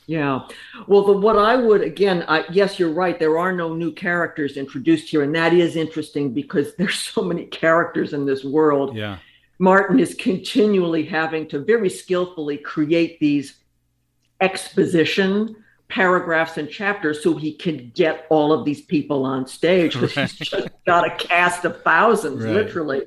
[0.06, 0.46] Yeah.
[0.86, 3.18] Well, the, what I would, again, I, yes, you're right.
[3.18, 5.22] There are no new characters introduced here.
[5.22, 8.96] And that is interesting because there's so many characters in this world.
[8.96, 9.18] Yeah.
[9.58, 13.58] Martin is continually having to very skillfully create these
[14.40, 15.56] exposition
[15.88, 20.28] paragraphs and chapters so he can get all of these people on stage because right.
[20.28, 22.52] he's just got a cast of thousands, right.
[22.52, 23.02] literally.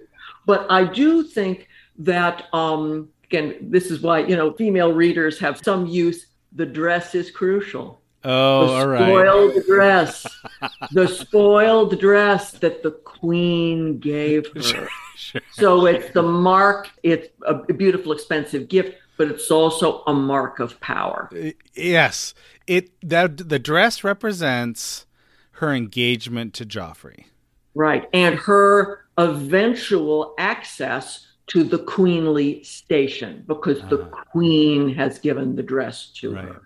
[0.46, 1.68] But I do think
[2.00, 6.28] that, um, again, this is why, you know, female readers have some use.
[6.58, 8.02] The dress is crucial.
[8.24, 9.08] Oh, the all right.
[9.08, 10.28] Spoiled dress.
[10.91, 14.89] the spoiled dress that the queen gave her.
[15.15, 15.41] Sure.
[15.52, 20.80] So it's the mark, it's a beautiful, expensive gift, but it's also a mark of
[20.80, 21.30] power.
[21.32, 22.34] Uh, yes.
[22.65, 25.06] It that the dress represents
[25.52, 27.26] her engagement to Joffrey.
[27.76, 28.10] Right.
[28.13, 34.24] And her eventual access to the queenly station because uh, the ah.
[34.32, 36.46] queen has given the dress to right.
[36.46, 36.62] her.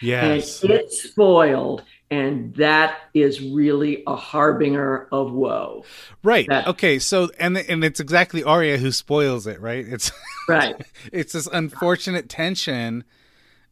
[0.00, 0.62] Yes.
[0.62, 5.84] And it's spoiled and that is really a harbinger of woe.
[6.22, 6.46] Right.
[6.48, 6.98] That, okay.
[6.98, 9.86] So and and it's exactly Arya who spoils it, right?
[9.86, 10.10] It's
[10.48, 10.80] right.
[11.12, 13.04] it's this unfortunate tension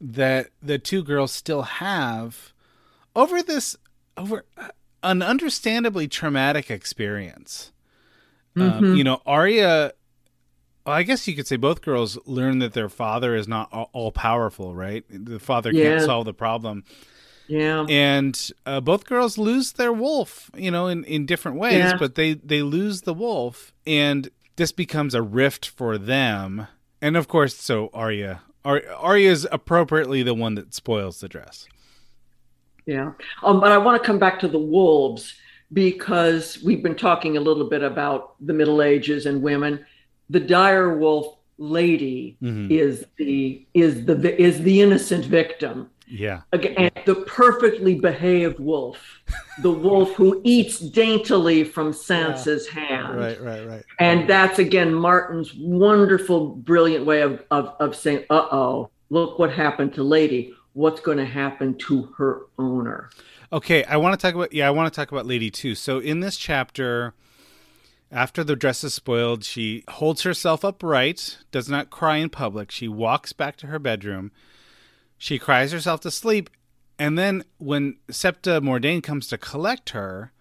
[0.01, 2.53] that the two girls still have
[3.14, 3.77] over this
[4.16, 4.45] over
[5.03, 7.73] an understandably traumatic experience.
[8.55, 8.85] Um, mm-hmm.
[8.85, 9.92] Um, you know, Arya.
[10.87, 14.12] Well, I guess you could say both girls learn that their father is not all
[14.12, 15.05] powerful, right?
[15.11, 15.96] The father yeah.
[15.96, 16.85] can't solve the problem
[17.49, 17.87] yeah.
[17.88, 21.96] And uh, both girls lose their wolf, you know, in, in different ways, yeah.
[21.99, 23.72] but they, they lose the wolf.
[23.87, 26.66] And this becomes a rift for them.
[27.01, 28.42] And of course, so Arya.
[28.64, 31.68] Arya is appropriately the one that spoils the dress.
[32.85, 33.12] Yeah.
[33.42, 35.35] Um, but I want to come back to the wolves
[35.72, 39.85] because we've been talking a little bit about the Middle Ages and women.
[40.30, 42.70] The dire wolf lady mm-hmm.
[42.70, 46.42] is the is the is the innocent victim yeah.
[46.52, 48.98] Again, the perfectly behaved wolf,
[49.62, 52.81] the wolf who eats daintily from Sansa's yeah.
[52.81, 53.18] hand.
[53.18, 53.85] Right, right, right.
[53.98, 59.52] And that's again Martin's wonderful, brilliant way of of, of saying, "Uh oh, look what
[59.52, 60.54] happened to Lady.
[60.74, 63.10] What's going to happen to her owner?"
[63.52, 65.74] Okay, I want to talk about yeah, I want to talk about Lady too.
[65.74, 67.14] So in this chapter,
[68.11, 72.71] After the dress is spoiled, she holds herself upright, does not cry in public.
[72.71, 74.31] She walks back to her bedroom.
[75.19, 76.50] She cries herself to sleep.
[76.98, 80.33] And then when Septa Mordane comes to collect her,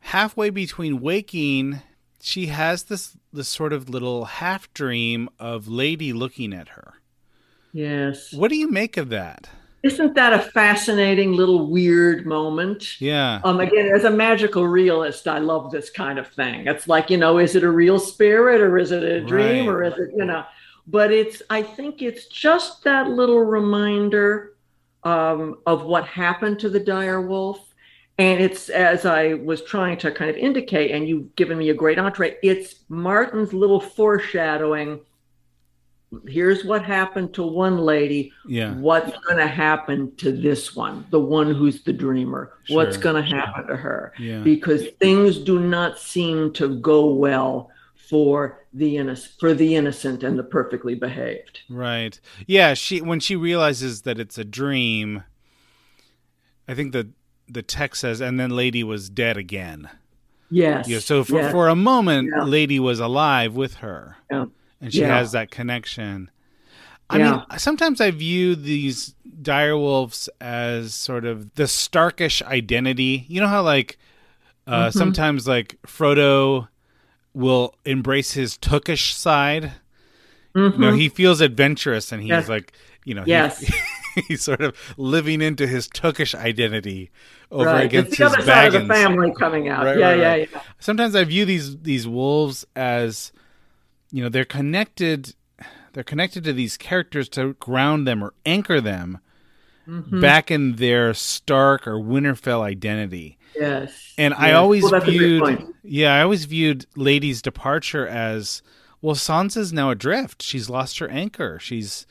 [0.00, 1.80] halfway between waking,
[2.20, 6.94] she has this this sort of little half dream of Lady looking at her.
[7.72, 8.32] Yes.
[8.32, 9.48] What do you make of that?
[9.84, 13.00] Isn't that a fascinating little weird moment?
[13.02, 13.40] Yeah.
[13.44, 16.66] Um, again, as a magical realist, I love this kind of thing.
[16.66, 19.74] It's like, you know, is it a real spirit or is it a dream Right.
[19.74, 20.42] or is it, you know,
[20.86, 24.54] but it's, I think it's just that little reminder
[25.02, 27.60] um, of what happened to the dire wolf.
[28.16, 31.74] And it's, as I was trying to kind of indicate, and you've given me a
[31.74, 35.00] great entree, it's Martin's little foreshadowing.
[36.26, 38.74] Here's what happened to one lady Yeah.
[38.74, 42.52] what's going to happen to this one, the one who's the dreamer?
[42.64, 42.76] Sure.
[42.76, 44.12] What's going to happen to her?
[44.18, 44.40] Yeah.
[44.40, 47.70] Because things do not seem to go well
[48.08, 51.60] for the innocent, for the innocent and the perfectly behaved.
[51.70, 52.18] Right.
[52.46, 55.22] Yeah, she when she realizes that it's a dream,
[56.68, 57.08] I think the
[57.48, 59.88] the text says and then lady was dead again.
[60.50, 60.88] Yes.
[60.88, 62.44] Yeah, so for yes, for a moment Yeah.
[62.44, 64.16] lady was alive with her.
[64.30, 64.46] yeah.
[64.80, 65.16] And she Yeah.
[65.18, 66.30] has that connection.
[67.10, 67.30] I Yeah.
[67.32, 73.24] mean, sometimes I view these dire wolves as sort of the Starkish identity.
[73.28, 73.98] You know how like
[74.66, 74.98] uh, Mm-hmm.
[74.98, 76.68] sometimes like Frodo
[77.34, 79.72] will embrace his Tookish side.
[80.54, 82.40] You know, he feels adventurous and he's Mm-hmm.
[82.40, 82.48] Yes.
[82.48, 82.72] like,
[83.04, 83.64] you know, he- Yes.
[84.28, 87.10] he's sort of living into his Tookish identity
[87.50, 87.84] over Right.
[87.84, 89.84] against it's the his other side of the family coming out.
[89.84, 90.60] Right, yeah, right, yeah, yeah.
[90.78, 93.32] Sometimes I view these these wolves as,
[94.14, 95.34] you know, they're connected.
[95.92, 99.18] They're connected to these characters to ground them or anchor them
[99.86, 100.18] Mm-hmm.
[100.18, 103.36] back in their Stark or Winterfell identity.
[103.54, 104.14] Yes.
[104.16, 108.62] And I always Well, that's a good viewed, yeah, I always viewed Lady's departure as,
[109.02, 110.42] well, Sansa's now adrift.
[110.42, 111.58] She's lost her anchor.
[111.60, 112.06] She's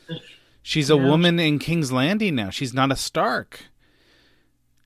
[0.62, 2.52] she's a woman in King's Landing now.
[2.52, 3.62] She's not a Stark.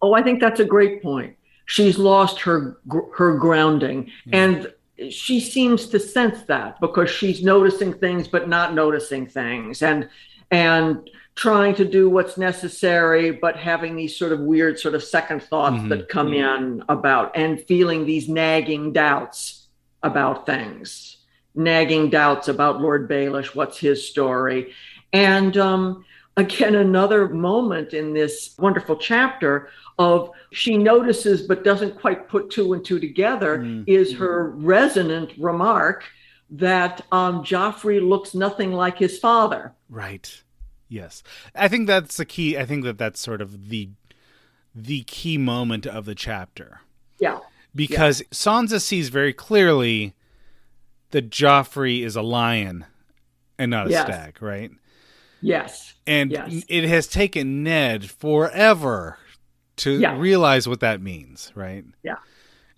[0.01, 1.35] Oh, I think that's a great point.
[1.65, 2.77] She's lost her
[3.17, 4.71] her grounding, and
[5.09, 10.09] she seems to sense that because she's noticing things but not noticing things, and
[10.51, 15.43] and trying to do what's necessary, but having these sort of weird sort of second
[15.43, 15.89] thoughts Mhm.
[15.89, 19.67] that come in about, and feeling these nagging doubts
[20.01, 21.17] about things,
[21.53, 24.73] nagging doubts about Lord Baelish, what's his story,
[25.13, 26.05] and um,
[26.37, 29.69] again another moment in this wonderful chapter
[29.99, 33.83] of she notices but doesn't quite put two and two together Mm.
[33.87, 36.05] is her resonant remark
[36.49, 39.73] that um, Joffrey looks nothing like his father.
[39.89, 40.43] Right.
[40.87, 41.21] Yes.
[41.53, 42.57] I think that's the key.
[42.57, 43.89] I think that that's sort of the
[44.73, 46.81] the key moment of the chapter
[47.19, 47.39] Yeah,
[47.75, 50.13] because Sansa sees very clearly
[51.11, 52.85] that Joffrey is a lion
[53.57, 54.05] and not a Yes.
[54.05, 54.69] stag, right?
[55.41, 56.63] Yes, And Yes.
[56.69, 59.17] it has taken Ned forever
[59.77, 60.17] to Yeah.
[60.17, 61.83] realize what that means, right?
[62.03, 62.15] yeah,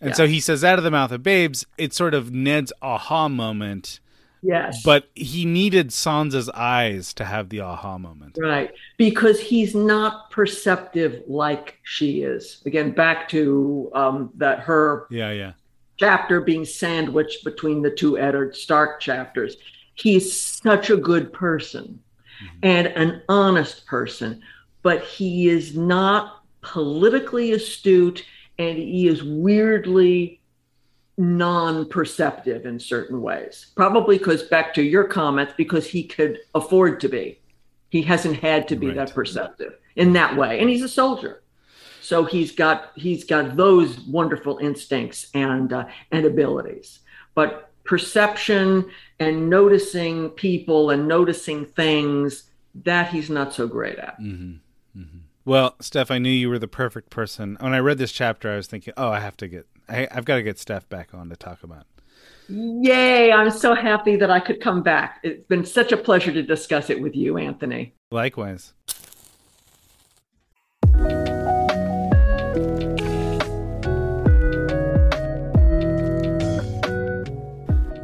[0.01, 0.15] And Yeah.
[0.15, 3.99] so he says out of the mouth of babes, it's sort of Ned's aha moment,
[4.41, 4.81] yes.
[4.83, 8.37] but he needed Sansa's eyes to have the aha moment.
[8.41, 12.61] Right, because he's not perceptive like she is.
[12.65, 15.51] Again, back to um, that her Yeah, yeah.
[15.97, 19.57] chapter being sandwiched between the two Eddard Stark chapters.
[19.95, 21.99] He's such a good person
[22.63, 24.41] and an honest person,
[24.83, 28.25] but he is not politically astute
[28.57, 30.41] and he is weirdly
[31.17, 33.67] non-perceptive in certain ways.
[33.75, 37.39] Probably because back to your comments, because he could afford to be.
[37.89, 38.95] He hasn't had to be Right.
[38.97, 40.59] that perceptive in that way.
[40.59, 41.41] And he's a soldier.
[42.01, 46.99] So he's got he's got those wonderful instincts and uh, and abilities.
[47.35, 48.87] But perception
[49.19, 52.43] and noticing people and noticing things
[52.75, 54.15] that he's not so great at.
[54.21, 54.99] Mm-hmm.
[55.01, 55.17] Mm-hmm.
[55.43, 57.57] Well, Steph, I knew you were the perfect person.
[57.59, 60.23] When I read this chapter, I was thinking, oh, I have to get, I, I've
[60.23, 61.87] got to get Steph back on to talk about.
[62.47, 65.19] Yay, I'm so happy that I could come back.
[65.23, 67.95] It's been such a pleasure to discuss it with you, Anthony.
[68.11, 68.73] Likewise.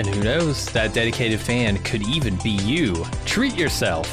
[0.00, 3.04] And who knows, that dedicated fan could even be you.
[3.26, 4.08] Treat yourself.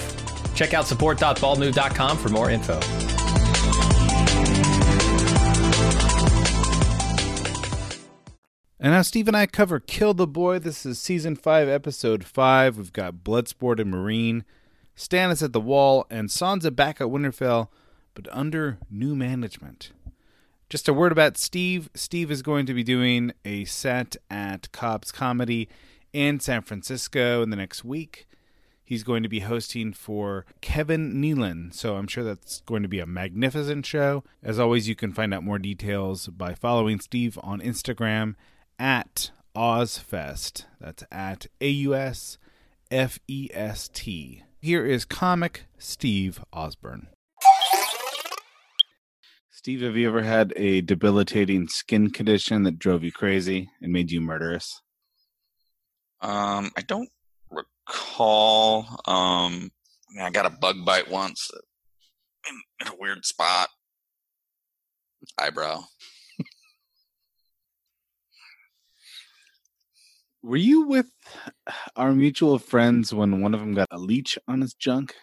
[0.53, 2.73] Check out support.baldmove.com for more info.
[8.81, 10.59] And now Steve and I cover Kill the Boy.
[10.59, 12.75] This is season five, episode five.
[12.77, 14.43] We've got Bloodsport and Meereen,
[14.97, 17.69] Stannis at the wall, and Sansa back at Winterfell,
[18.13, 19.93] but under new management.
[20.69, 21.89] Just a word about Steve.
[21.93, 25.69] Steve is going to be doing a set at Cobb's Comedy
[26.11, 28.27] in San Francisco in the next week.
[28.83, 32.99] He's going to be hosting for Kevin Nealon, so I'm sure that's going to be
[32.99, 34.25] a magnificent show.
[34.43, 38.35] As always, you can find out more details by following Steve on Instagram
[38.77, 40.65] at Ozfest.
[40.81, 42.37] That's at A U S
[42.91, 44.43] F E S T.
[44.61, 47.07] Here is comic Steve Osborne.
[49.67, 54.09] Steve, have you ever had a debilitating skin condition that drove you crazy and made
[54.09, 54.81] you murderous?
[56.21, 57.09] Um, I don't
[57.51, 58.85] recall.
[59.05, 59.69] Um,
[60.09, 61.49] I mean, I got a bug bite once
[62.49, 63.67] in, in a weird spot.
[65.37, 65.81] Eyebrow.
[70.41, 71.11] Were you with
[71.97, 75.13] our mutual friends when one of them got a leech on his junk?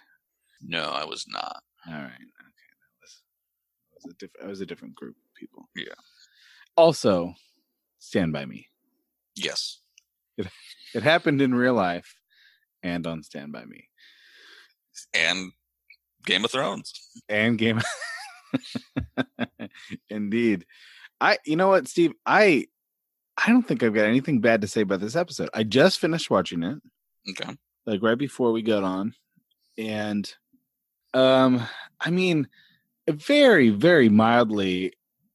[0.61, 1.63] No, I was not.
[1.89, 2.11] All right.
[2.11, 2.73] Okay.
[2.83, 3.23] That was,
[3.91, 5.69] that was a different that was a different group of people.
[5.77, 5.95] Yeah.
[6.77, 7.35] Also,
[7.99, 8.69] Stand by Me.
[9.37, 9.81] Yes.
[10.37, 10.47] It,
[10.95, 12.17] It happened in real life
[12.83, 13.89] and on Stand by Me.
[15.13, 15.53] And
[16.27, 16.93] Game of Thrones.
[17.29, 17.81] And Game
[20.11, 20.65] Indeed.
[21.21, 22.13] I you know what, Steve?
[22.27, 22.67] I
[23.37, 25.51] I don't think I've got anything bad to say about this episode.
[25.55, 26.79] I just finished watching it.
[27.31, 27.57] Okay.
[27.87, 29.15] like right before we got on
[29.79, 30.31] and
[31.15, 31.67] um
[31.99, 32.47] i mean
[33.09, 34.93] very very mildly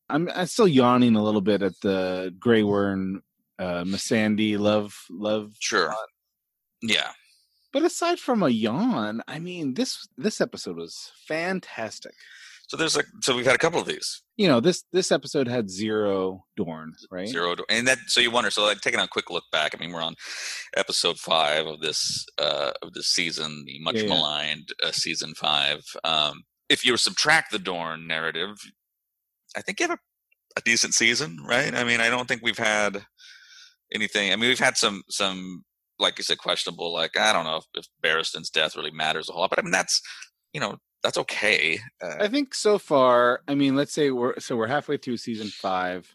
[0.10, 3.22] i'm i'm still yawning a little bit at the gray worm
[3.60, 5.94] uh Missandei love love Sure.
[6.82, 7.12] Yeah.
[7.74, 12.14] but aside from a yawn i mean this this episode was fantastic
[12.68, 14.22] So there's a so we've had a couple of these.
[14.38, 18.32] you know this this episode had zero dorne right Zero to, and that so you
[18.32, 19.74] wonder so like taking a quick look back.
[19.74, 20.16] I mean we're on
[20.78, 24.10] episode five of this uh of this season, the much Yeah, yeah.
[24.14, 25.82] maligned uh, season five.
[26.04, 28.58] Um if you subtract the Dorne narrative,
[29.56, 31.74] I think you have a, a decent season, right?
[31.74, 33.06] I mean I don't think we've had
[33.94, 35.64] anything I mean we've had some some
[35.98, 39.34] like you said questionable like I don't know if, if Barristan's death really matters a
[39.34, 40.02] whole lot, but I mean that's
[40.54, 41.80] you know that's okay.
[42.02, 45.48] Uh, I think so far, I mean, let's say we're so we're halfway through season
[45.48, 46.14] five.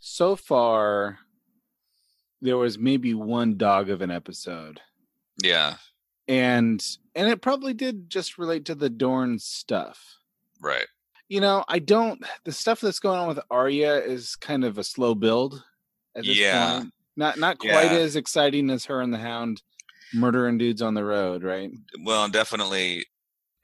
[0.00, 1.18] So far,
[2.40, 4.80] there was maybe one dog of an episode,
[5.42, 5.76] yeah,
[6.28, 10.18] and and it probably did just relate to the Dorne stuff.
[10.60, 10.86] right.
[11.28, 12.22] You know, I don't.
[12.44, 15.62] The stuff that's going on with Arya is kind of a slow build.
[16.14, 16.80] At this Yeah.
[16.80, 16.92] point.
[17.16, 17.98] not not quite Yeah.
[17.98, 19.62] as exciting as her and the Hound
[20.12, 21.70] murdering dudes on the road, right?
[22.04, 23.06] well definitely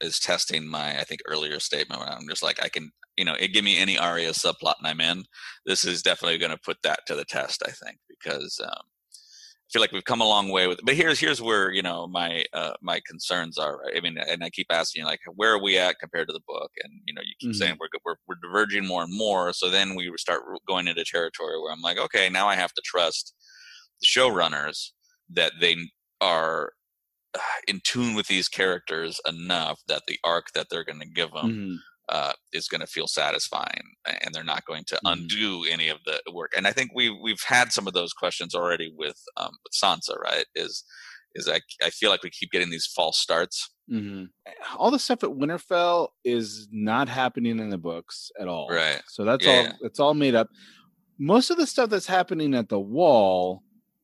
[0.01, 3.49] is testing my I think earlier statement I'm just like I can you know it
[3.53, 5.23] give me any Arya subplot and I'm in.
[5.65, 7.61] This is definitely going to put that to the test.
[7.65, 8.81] I think because um,
[9.71, 10.79] feel like we've come a long way with.
[10.79, 10.85] it.
[10.85, 13.77] But here's here's where you know my uh, my concerns are.
[13.77, 13.97] Right?
[13.97, 16.41] I mean, and I keep asking you like where are we at compared to the
[16.47, 16.71] book?
[16.83, 17.57] And you know you keep mm-hmm.
[17.57, 19.53] saying we're, we're we're diverging more and more.
[19.53, 22.81] So then we start going into territory where I'm like, okay, now I have to
[22.83, 23.33] trust
[23.99, 24.91] the showrunners
[25.29, 25.77] that they
[26.19, 26.73] are
[27.67, 31.49] in tune with these characters enough that the arc that they're going to give them
[31.49, 31.75] mm-hmm.
[32.11, 35.21] Uh, is going to feel satisfying, and they're not going to mm-hmm.
[35.21, 36.53] undo any of the work.
[36.55, 40.19] And I think we we've had some of those questions already with um, with Sansa.
[40.19, 40.45] Right?
[40.55, 40.83] Is
[41.35, 43.73] is I I feel like we keep getting these false starts.
[43.91, 44.25] Mm-hmm.
[44.77, 48.69] All the stuff at Winterfell is not happening in the books at all.
[48.69, 49.01] Right.
[49.07, 49.63] So that's yeah, all.
[49.63, 49.73] Yeah.
[49.81, 50.47] It's all made up.
[51.19, 53.63] Most of the stuff that's happening at the Wall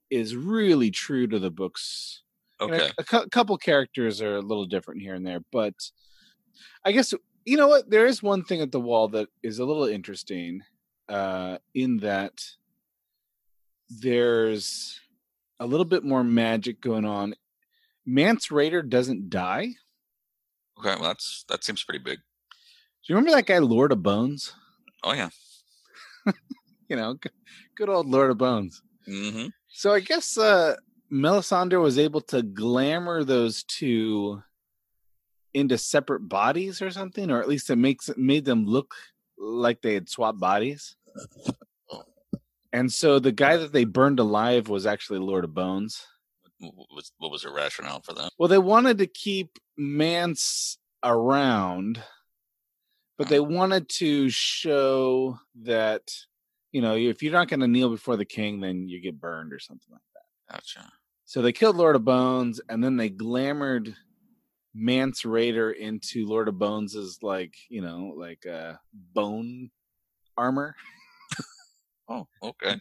[0.10, 2.24] is really true to the books
[2.60, 2.90] Okay.
[2.98, 5.74] a, a couple characters are a little different here and there, but
[6.84, 7.14] I guess
[7.48, 7.90] you know what?
[7.90, 10.64] There is one thing at the wall that is a little interesting,
[11.08, 12.44] uh, in that
[13.90, 15.00] there's
[15.58, 17.36] a little bit more magic going on.
[18.06, 19.76] Mance Rayder doesn't die.
[20.78, 22.18] Okay, well that's that seems pretty big.
[22.18, 24.54] Do you remember that guy, Lord of Bones?
[25.02, 25.30] Oh yeah.
[26.90, 27.16] you know,
[27.76, 28.82] good old Lord of Bones.
[29.08, 29.48] Mm-hmm.
[29.70, 30.76] So I guess uh,
[31.10, 34.44] Melisandre was able to glamour those two
[35.58, 38.94] into separate bodies or something, or at least it makes it made them look
[39.38, 40.96] like they had swapped bodies.
[41.92, 42.04] Oh.
[42.72, 46.06] And so the guy that they burned alive was actually Lord of Bones.
[46.60, 48.32] What was, what was the rationale for that?
[48.38, 52.02] Well, they wanted to keep Mance around,
[53.18, 53.30] but mm.
[53.30, 56.12] they wanted to show that
[56.72, 59.54] you know if you're not going to kneel before the king, then you get burned
[59.54, 60.54] or something like that.
[60.54, 60.92] Gotcha.
[61.26, 63.96] So they killed Lord of Bones, and then they glamored
[64.78, 69.72] Mance Rayder into Lord of Bones is like you know like uh, bone
[70.38, 70.76] armor.
[72.10, 72.76] oh, okay.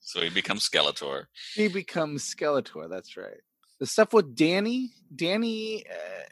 [0.00, 1.24] so he becomes Skeletor.
[1.54, 2.88] He becomes Skeletor.
[2.88, 3.40] That's right.
[3.80, 6.24] The stuff with Dany, Dany, uh,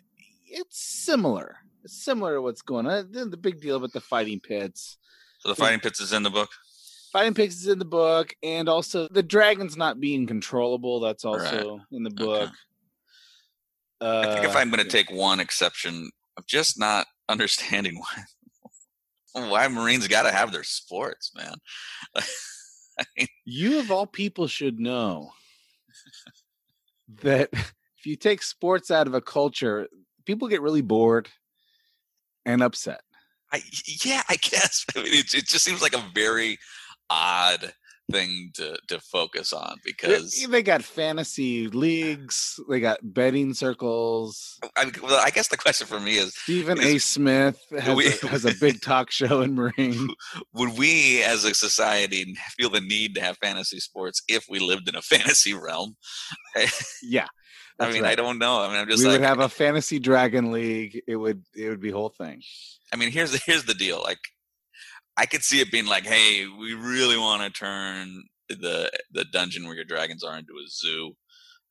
[0.46, 1.56] it's similar.
[1.84, 3.10] It's similar to what's going on.
[3.12, 4.98] The big deal about the fighting pits.
[5.40, 6.48] So the fighting pits is in the book.
[7.12, 11.00] Fighting pits is in the book, and also the dragon's not being controllable.
[11.00, 11.86] That's also right.
[11.92, 12.42] in the book.
[12.42, 12.52] Okay.
[14.00, 18.24] Uh, I think if I'm going to take one exception of just not understanding why
[19.48, 21.54] why Meereen's got to have their sports, man.
[22.16, 25.32] I mean, you of all people should know
[27.22, 29.88] that if you take sports out of a culture,
[30.24, 31.28] people get really bored
[32.46, 33.02] and upset.
[33.52, 33.60] I,
[34.04, 34.84] yeah, I guess.
[34.96, 36.58] I mean, it, it just seems like a very
[37.10, 37.72] odd
[38.10, 44.58] thing to to focus on because they, they got fantasy leagues, they got betting circles.
[44.76, 46.98] I, well, I guess the question for me is Stephen is, A.
[46.98, 50.08] Smith has, we, a, has a big talk show in Meereen.
[50.54, 54.88] Would we, as a society, feel the need to have fantasy sports if we lived
[54.88, 55.96] in a fantasy realm?
[57.02, 57.26] yeah.
[57.78, 58.12] I mean, right.
[58.12, 58.62] I don't know.
[58.62, 61.02] I mean, I'm just we like, would have a fantasy dragon league.
[61.06, 62.40] It would it would be whole thing.
[62.90, 64.00] I mean, here's the here's the deal.
[64.02, 64.20] Like
[65.16, 69.66] I could see it being like, hey, we really want to turn the the dungeon
[69.66, 71.12] where your dragons are into a zoo.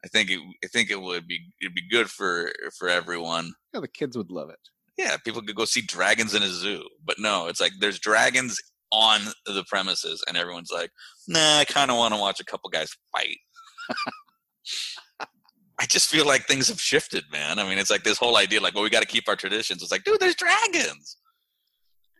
[0.03, 3.53] I think it I think it would be it'd be good for for everyone.
[3.73, 4.59] Yeah, the kids would love it.
[4.97, 6.83] Yeah, people could go see dragons in a zoo.
[7.03, 8.59] But no, it's like there's dragons
[8.91, 10.91] on the premises and everyone's like,
[11.27, 13.37] nah, I kinda wanna watch a couple guys fight.
[15.77, 17.59] I just feel like things have shifted, man.
[17.59, 19.83] I mean, it's like this whole idea, like, well, we got to keep our traditions.
[19.83, 21.17] It's like, dude, there's dragons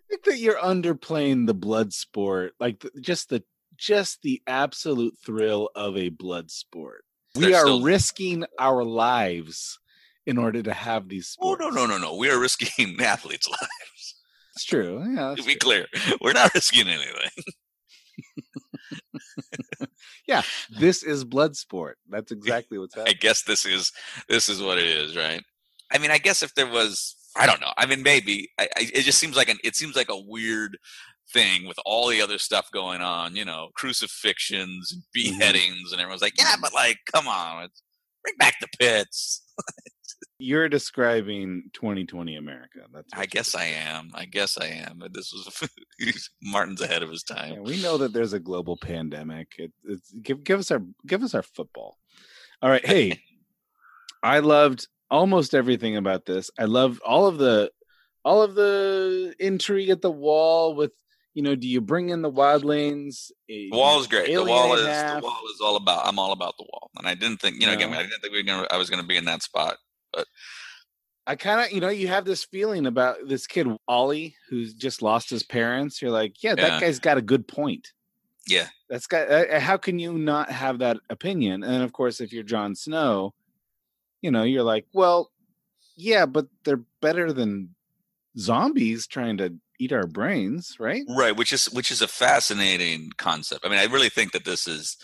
[0.09, 3.43] think that you're underplaying the blood sport, like the, just the
[3.77, 7.03] just the absolute thrill of a blood sport.
[7.35, 7.81] we are still...
[7.81, 9.79] risking our lives
[10.25, 11.61] in order to have these sports.
[11.63, 12.15] Oh no, no, no, no.
[12.15, 14.15] We are risking athletes' lives.
[14.55, 15.03] It's true.
[15.15, 15.59] Yeah, to be true.
[15.59, 15.87] clear,
[16.21, 17.43] we're not risking anything.
[20.27, 21.97] yeah, this is blood sport.
[22.09, 23.15] That's exactly what's happening.
[23.15, 23.91] I guess this is
[24.29, 25.41] this is what it is, right?
[25.91, 27.71] I mean, I guess if there was I don't know.
[27.77, 28.49] I mean, maybe.
[28.57, 29.57] I, I, it just seems like an.
[29.63, 30.77] It seems like a weird
[31.33, 33.35] thing with all the other stuff going on.
[33.35, 35.37] You know, crucifixions, and mm-hmm.
[35.37, 37.67] beheadings, and everyone's like, "Yeah, but like, come on,
[38.23, 39.41] bring back the pits."
[40.37, 42.79] You're describing 2020 America.
[42.93, 43.07] That's.
[43.13, 44.11] I guess I am.
[44.13, 44.97] I guess I am.
[44.99, 47.53] But this was Martin's ahead of his time.
[47.53, 49.55] Yeah, we know that there's a global pandemic.
[49.57, 51.97] It, it's give give us our give us our football.
[52.61, 53.19] All right, hey.
[54.23, 56.51] I loved almost everything about this.
[56.59, 57.71] I love all of the
[58.23, 60.91] all of the intrigue at the wall with
[61.33, 63.29] you know, do you bring in the wildlings?
[63.49, 64.33] The wall is great.
[64.33, 65.21] The wall is half?
[65.21, 66.07] the wall is all about.
[66.07, 67.73] I'm all about the wall, and I didn't think you know.
[67.73, 68.67] Again, I didn't think we were gonna.
[68.71, 69.77] I was to be in that spot,
[70.13, 70.27] but
[71.27, 75.01] I kind of, you know, you have this feeling about this kid Olly who's just
[75.01, 76.01] lost his parents.
[76.01, 76.79] You're like, yeah, that Yeah.
[76.79, 77.91] guy's got a good point.
[78.47, 78.67] Yeah.
[78.89, 79.29] That's got.
[79.29, 81.63] Uh, how can you not have that opinion?
[81.63, 83.33] And of course, if you're Jon Snow,
[84.25, 85.29] you know, you're like, well,
[85.95, 87.75] yeah, but they're better than
[88.39, 91.03] zombies trying to eat our brains, right?
[91.07, 93.63] Right, which is which is a fascinating concept.
[93.63, 94.97] I mean, I really think that this is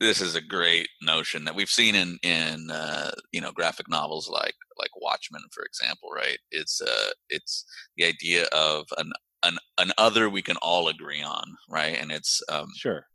[0.00, 4.28] this is a great notion that we've seen in in uh, you know graphic novels
[4.28, 6.08] like like Watchmen, for example.
[6.12, 6.38] Right?
[6.50, 7.64] It's uh it's
[7.96, 9.12] the idea of an
[9.44, 11.96] an an other we can all agree on, right?
[11.96, 13.06] And it's um Sure.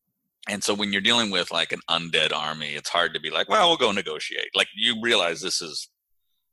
[0.49, 3.49] And so when you're dealing with like an undead army, it's hard to be like,
[3.49, 4.49] well, we'll go negotiate.
[4.55, 5.89] Like you realize this is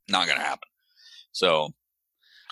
[0.08, 0.68] not going to happen.
[1.32, 1.70] So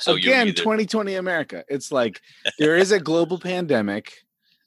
[0.00, 1.64] so Again, either- 2020 America.
[1.68, 2.20] It's like
[2.58, 4.12] there is a global pandemic,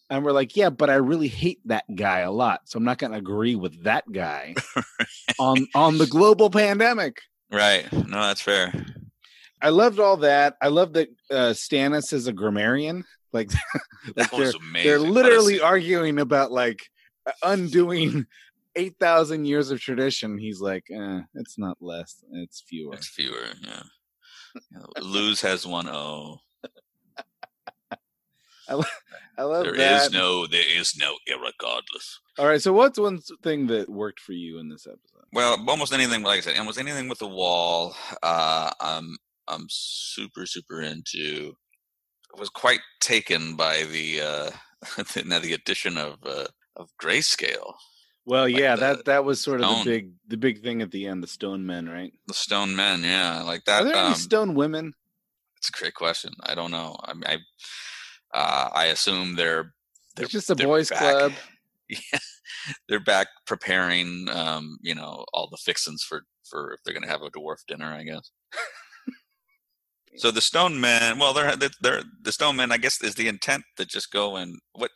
[0.09, 2.99] and we're like, yeah, but I really hate that guy a lot, so I'm not
[2.99, 4.55] going to agree with that guy
[5.39, 7.21] on on the global pandemic.
[7.51, 7.91] right.
[7.91, 8.73] No, that's fair.
[9.61, 10.57] I loved all that.
[10.61, 13.03] I love that uh, Stannis is a grammarian.
[13.35, 13.51] Like,
[14.15, 16.79] they're they're literally arguing about like
[17.43, 18.25] undoing
[18.77, 20.37] eight thousand years of tradition.
[20.37, 22.93] He's like, eh, it's not less, it's fewer.
[22.93, 23.83] It's fewer, yeah.
[25.01, 26.37] Lose has one O.
[29.37, 30.05] I love There that.
[30.05, 32.15] is no, there is no irregardless.
[32.39, 35.25] All right, so what's one thing that worked for you in this episode?
[35.33, 37.95] Well, almost anything, like I said, almost anything with the wall.
[38.23, 39.17] Uh, I'm,
[39.47, 41.53] I'm super, super into.
[42.37, 44.49] Was quite taken by the, uh,
[44.97, 47.73] the, now the addition of, uh, of grayscale.
[48.25, 49.85] Well, Like yeah, the that that was sort of stone.
[49.85, 52.11] the big the big thing at the end, the stone men, right?
[52.27, 53.81] The stone men, yeah, like that.
[53.81, 54.93] Are there any Um, stone women?
[55.57, 56.33] it's a great question.
[56.43, 56.97] I don't know.
[57.03, 57.37] I, mean, I,
[58.37, 59.73] uh, I assume they're,
[60.15, 60.99] they're It's just a boys' back.
[60.99, 61.31] club.
[61.89, 62.19] yeah,
[62.89, 67.09] they're back preparing, um, you know, all the fixins for for if they're going to
[67.09, 68.31] have a dwarf dinner, I guess.
[70.17, 72.71] so the stone men, well, they're they're, the stone men.
[72.71, 74.91] I guess is the intent to just go and what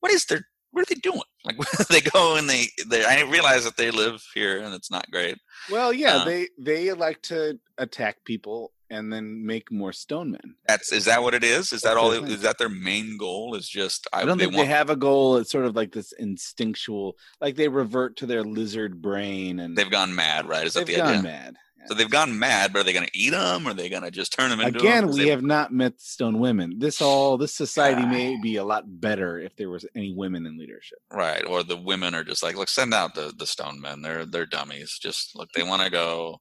[0.00, 1.22] what is their what are they doing?
[1.44, 1.56] Like
[1.88, 5.38] they go and they they I realize that they live here and it's not great.
[5.70, 10.56] Well, yeah, Uh, they they like to attack people and then make more stone men.
[10.66, 11.72] That's is that what it is?
[11.72, 12.10] Is that all?
[12.10, 12.32] their it- thing.
[12.32, 13.54] Is that their main goal?
[13.54, 15.36] Is just I don't they think want they have a goal.
[15.36, 19.90] It's sort of like this instinctual, like they revert to their lizard brain and they've
[19.90, 20.66] gone mad, right?
[20.66, 21.22] Is that they've the gone idea?
[21.22, 21.56] mad.
[21.86, 23.66] So they've gone mad, but are they going to eat them?
[23.66, 24.78] Or are they going to just turn them into?
[24.80, 26.78] Again, 'Cause we they- have not met stone women.
[26.78, 30.58] This all this society may be a lot better if there was any women in
[30.58, 30.98] leadership.
[31.10, 31.44] right.
[31.46, 34.02] Or the women are just like, look, send out the the stone men.
[34.02, 34.98] They're they're dummies.
[35.00, 36.40] Just look, they want to go.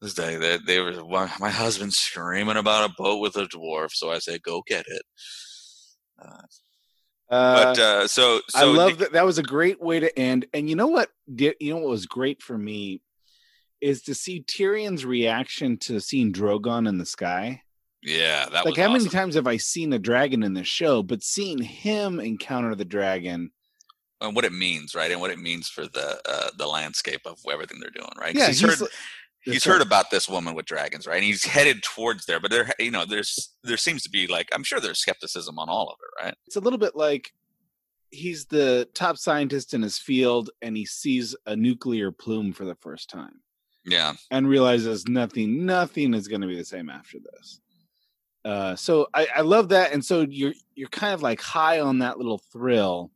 [0.00, 1.02] This day, they, they were
[1.40, 5.02] my husband's screaming about a boat with a dwarf, so I say, go get it.
[6.20, 6.42] Uh,
[7.30, 9.12] Uh, but uh, so so I love the- that.
[9.12, 10.46] That was a great way to end.
[10.54, 11.10] And you know what?
[11.32, 13.02] Did you know what was great for me
[13.80, 17.62] is to see Tyrion's reaction to seeing Drogon in the sky.
[18.02, 21.02] Yeah, that like was how many times have I seen a dragon in the show,
[21.02, 23.50] but seeing him encounter the dragon,
[24.20, 25.10] and what it means, right?
[25.10, 28.34] And what it means for the uh, the landscape of everything they're doing, right?
[28.34, 28.90] yeah, he's, he's heard like-
[29.42, 31.16] he's heard about this woman with dragons, right?
[31.16, 34.48] And he's headed towards there, but there, you know, there's there seems to be like
[34.54, 36.34] I'm sure there's skepticism on all of it, right?
[36.46, 37.32] It's a little bit like
[38.10, 42.76] he's the top scientist in his field, and he sees a nuclear plume for the
[42.76, 43.40] first time,
[43.90, 47.60] Yeah, and realizes nothing, nothing is going to be the same after this.
[48.44, 51.98] Uh, so I, I love that, and so you're you're kind of like high on
[51.98, 53.10] that little thrill,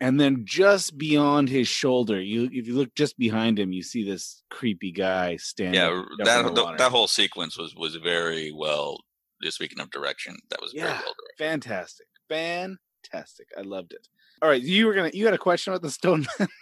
[0.00, 4.04] and then just beyond his shoulder, you if you look just behind him, you see
[4.04, 5.74] this creepy guy standing.
[5.80, 6.02] yeah.
[6.24, 8.98] That the th- that whole sequence was was very well.
[9.42, 11.00] Just speaking of direction, that was very Yeah.
[11.04, 11.38] well directed.
[11.38, 13.48] fantastic, fantastic.
[13.58, 14.06] I loved it.
[14.42, 16.48] All right, you were gonna you had a question about the stone man.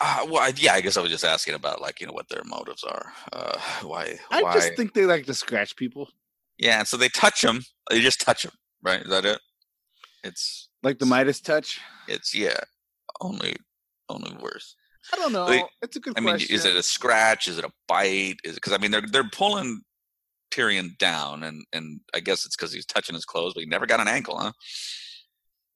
[0.00, 2.28] Uh, well, I, yeah, I guess I was just asking about like you know what
[2.28, 3.12] their motives are.
[3.32, 4.18] Uh, why?
[4.30, 4.54] I why?
[4.54, 6.08] just think they like to scratch people,
[6.58, 7.62] yeah, and so they touch them.
[7.90, 9.02] They just touch them, right?
[9.02, 9.38] Is that it?
[10.24, 11.80] It's like the Midas touch.
[12.08, 12.58] it's yeah,
[13.20, 13.56] only
[14.08, 14.76] only worse.
[15.12, 15.46] I don't know.
[15.46, 17.48] They- it's a good I mean, is it a scratch?
[17.48, 18.36] Is it a bite?
[18.44, 19.82] Is because I mean they're they're pulling
[20.50, 23.86] Tyrion down, and and I guess it's because he's touching his clothes, but he never
[23.86, 24.52] got an ankle, huh?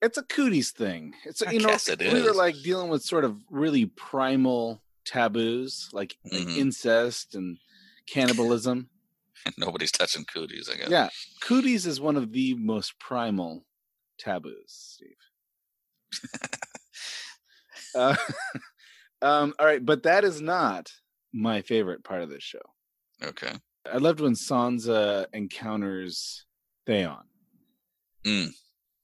[0.05, 1.15] It's a cooties thing.
[1.25, 1.77] It's I you know
[2.13, 6.57] we were like dealing with sort of really primal taboos like, like Mhm.
[6.57, 7.59] incest and
[8.07, 8.89] cannibalism.
[9.59, 10.89] Nobody's touching cooties, I guess.
[10.89, 11.09] yeah,
[11.43, 13.65] cooties is one of the most primal
[14.19, 15.17] taboos, Steve.
[17.95, 18.17] uh,
[19.23, 20.91] um, all right, but that is not
[21.33, 22.63] my favorite part of this show.
[23.23, 23.53] Okay.
[23.93, 26.47] I loved when Sansa encounters
[26.87, 27.25] Theon.
[28.25, 28.53] Mm.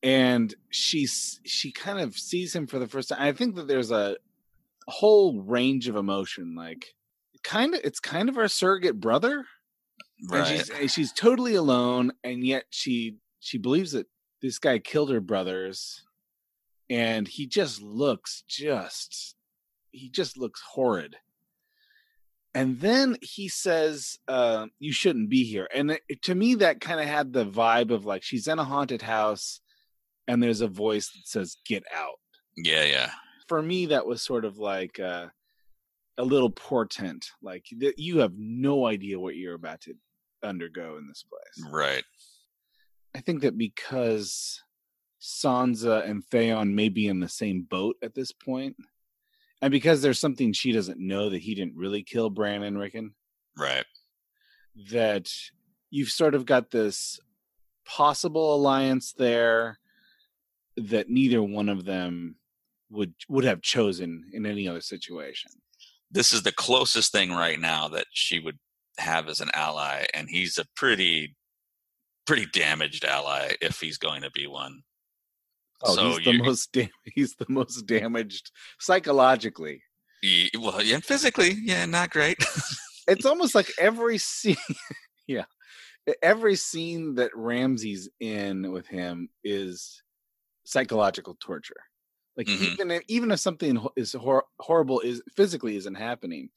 [0.02, 3.18] And she's she kind of sees him for the first time.
[3.20, 4.16] I think that there's a
[4.88, 6.54] whole range of emotion.
[6.54, 6.94] Like
[7.42, 9.46] kind of it's kind of her surrogate brother.
[10.28, 10.40] Right.
[10.40, 14.06] And she's and she's totally alone, and yet she she believes that
[14.42, 16.02] this guy killed her brothers,
[16.88, 19.36] and he just looks just
[19.92, 21.16] he just looks horrid.
[22.52, 27.00] And then he says, uh, "You shouldn't be here." And it, to me, that kind
[27.00, 29.60] of had the vibe of like she's in a haunted house,
[30.30, 32.18] and there's a voice that says, "Get out."
[32.56, 33.10] yeah, yeah.
[33.48, 35.26] For me, that was sort of like uh,
[36.18, 39.94] a little portent, like th- you have no idea what you're about to
[40.42, 41.72] undergo in this place.
[41.72, 42.04] Right.
[43.14, 44.62] I think that because
[45.20, 48.76] Sansa and Theon may be in the same boat at this point,
[49.60, 53.14] and because there's something she doesn't know that he didn't really kill Bran and Rickon,
[53.56, 53.84] Right.
[54.92, 55.28] that
[55.90, 57.18] you've sort of got this
[57.84, 59.78] possible alliance there
[60.88, 62.36] that neither one of them
[62.90, 65.50] would would have chosen in any other situation.
[66.10, 68.58] This is the closest thing right now that she would
[68.98, 71.36] have as an ally, and he's a pretty,
[72.26, 74.82] pretty damaged ally if he's going to be one.
[75.82, 78.50] Oh, So he's the most dam- he's the most damaged
[78.80, 79.82] psychologically.
[80.22, 82.38] Ye- Well, yeah, physically, yeah, not great.
[83.08, 84.56] It's almost like every scene,
[85.26, 85.46] yeah,
[86.22, 90.00] every scene that Ramsay's in with him is
[90.64, 91.82] psychological torture.
[92.36, 92.72] Like Mhm.
[92.72, 96.50] even if, even if something is hor- horrible is physically isn't happening,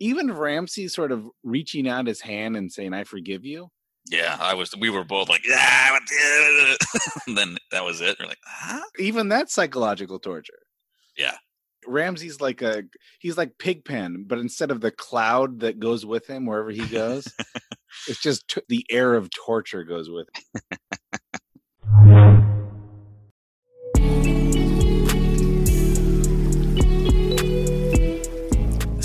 [0.00, 3.70] even Ramsay sort of reaching out his hand and saying "I forgive you."
[4.10, 4.74] yeah, I was.
[4.76, 5.98] We were both like, yeah,
[7.34, 8.16] then that was it.
[8.20, 8.82] We're like, huh?
[8.98, 10.58] even that's psychological torture.
[11.16, 11.36] Yeah.
[11.86, 12.82] Ramsay's like a
[13.18, 17.26] he's like Pigpen, but instead of the cloud that goes with him wherever he goes,
[18.08, 22.50] it's just t- the air of torture goes with him.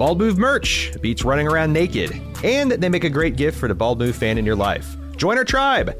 [0.00, 3.74] Bald Move merch beats running around naked, and they make a great gift for the
[3.74, 4.96] Bald Move fan in your life.
[5.18, 5.94] Join our tribe.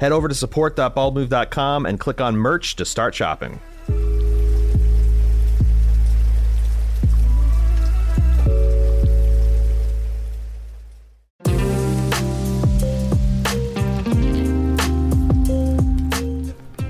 [0.00, 3.60] Head over to support.baldmove.com and click on merch to start shopping.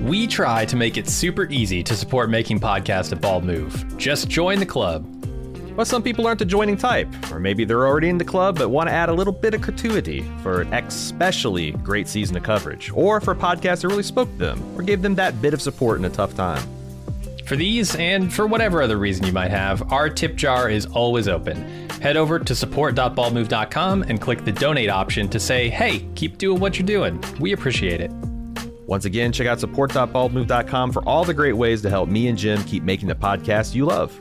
[0.01, 3.95] We try to make it super easy to support making podcasts at Bald Move.
[3.99, 5.24] Just join the club.
[5.75, 8.69] But some people aren't the joining type, or maybe they're already in the club but
[8.69, 12.91] want to add a little bit of gratuity for an especially great season of coverage,
[12.93, 15.61] or for a podcast that really spoke to them, or gave them that bit of
[15.61, 16.65] support in a tough time.
[17.45, 21.27] For these, and for whatever other reason you might have, our tip jar is always
[21.27, 21.89] open.
[22.01, 26.79] Head over to support.baldmove.com and click the donate option to say, hey, keep doing what
[26.79, 27.23] you're doing.
[27.39, 28.11] We appreciate it.
[28.87, 32.63] Once again, check out support.baldmove.com for all the great ways to help me and Jim
[32.63, 34.17] keep making the podcast you love.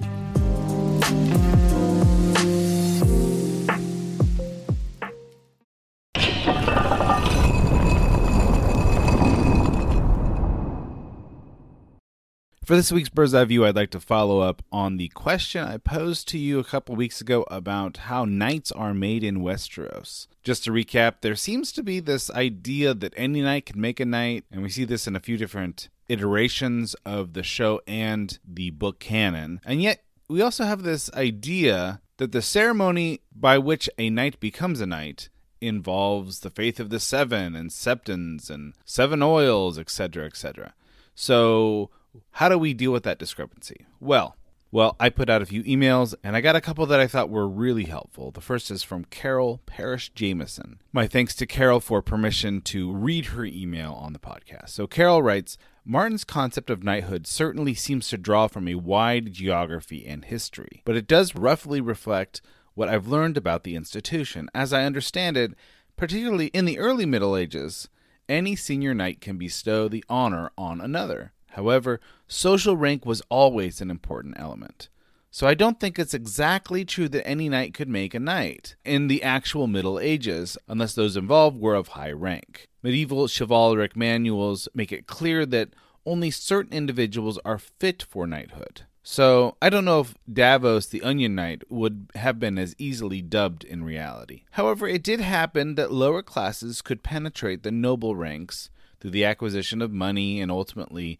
[12.64, 15.76] For this week's Bird's Eye View, I'd like to follow up on the question I
[15.76, 20.28] posed to you a couple weeks ago about how knights are made in Westeros.
[20.42, 24.06] Just to recap, there seems to be this idea that any knight can make a
[24.06, 28.70] knight, and we see this in a few different iterations of the show and the
[28.70, 29.60] book canon.
[29.66, 34.80] And yet, we also have this idea that the ceremony by which a knight becomes
[34.80, 35.28] a knight
[35.60, 40.72] involves the faith of the seven and septons and seven oils, etc., etc.
[41.14, 41.90] So,
[42.32, 43.86] how do we deal with that discrepancy?
[44.00, 44.36] Well,
[44.74, 47.30] well, I put out a few emails and I got a couple that I thought
[47.30, 48.32] were really helpful.
[48.32, 50.80] The first is from Carol Parrish Jamison.
[50.92, 54.70] My thanks to Carol for permission to read her email on the podcast.
[54.70, 60.06] So Carol writes, Martin's concept of knighthood certainly seems to draw from a wide geography
[60.06, 62.40] and history, but it does roughly reflect
[62.74, 64.48] what I've learned about the institution.
[64.54, 65.52] As I understand it,
[65.96, 67.88] particularly in the early Middle Ages,
[68.28, 71.32] any senior knight can bestow the honor on another.
[71.54, 74.88] However, social rank was always an important element.
[75.30, 79.08] So I don't think it's exactly true that any knight could make a knight in
[79.08, 82.68] the actual Middle Ages, unless those involved were of high rank.
[82.82, 85.70] Medieval chivalric manuals make it clear that
[86.06, 88.82] only certain individuals are fit for knighthood.
[89.02, 93.62] So I don't know if Davos the Onion Knight would have been as easily dubbed
[93.62, 94.42] in reality.
[94.52, 99.82] However, it did happen that lower classes could penetrate the noble ranks through the acquisition
[99.82, 101.18] of money and ultimately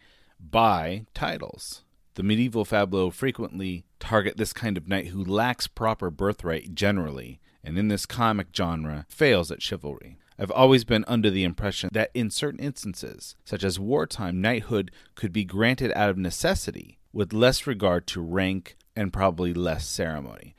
[0.51, 1.83] buy titles.
[2.15, 7.77] The medieval fabliaux frequently target this kind of knight who lacks proper birthright generally, and
[7.77, 10.17] in this comic genre fails at chivalry.
[10.37, 15.31] I've always been under the impression that in certain instances, such as wartime, knighthood could
[15.31, 20.55] be granted out of necessity with less regard to rank and probably less ceremony.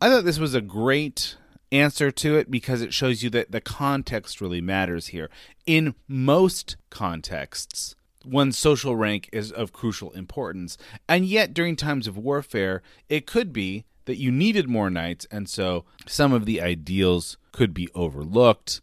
[0.00, 1.36] I thought this was a great
[1.72, 5.28] answer to it because it shows you that the context really matters here.
[5.66, 7.94] In most contexts,
[8.24, 10.76] one's social rank is of crucial importance,
[11.08, 15.48] and yet during times of warfare, it could be that you needed more knights, and
[15.48, 18.80] so some of the ideals could be overlooked.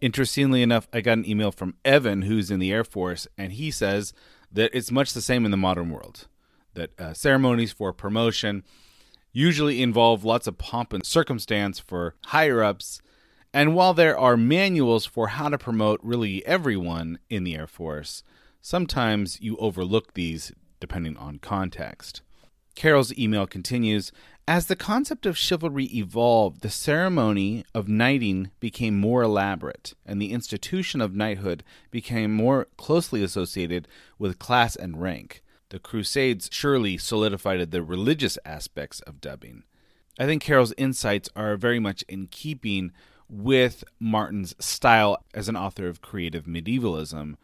[0.00, 3.70] Interestingly enough, I got an email from Evan, who's in the Air Force, and he
[3.70, 4.12] says
[4.52, 6.26] that it's much the same in the modern world
[6.74, 8.62] that uh, ceremonies for promotion
[9.32, 13.00] usually involve lots of pomp and circumstance for higher ups.
[13.52, 18.22] And while there are manuals for how to promote really everyone in the Air Force,
[18.66, 20.50] sometimes you overlook these
[20.80, 22.22] depending on context.
[22.74, 24.10] Carol's email continues
[24.48, 30.32] As the concept of chivalry evolved, the ceremony of knighting became more elaborate, and the
[30.32, 31.62] institution of knighthood
[31.92, 33.86] became more closely associated
[34.18, 39.64] with class and rank the Crusades surely solidified the religious aspects of dubbing.
[40.18, 42.92] I think Carol's insights are very much in keeping
[43.28, 47.36] with Martin's style as an author of creative medievalism.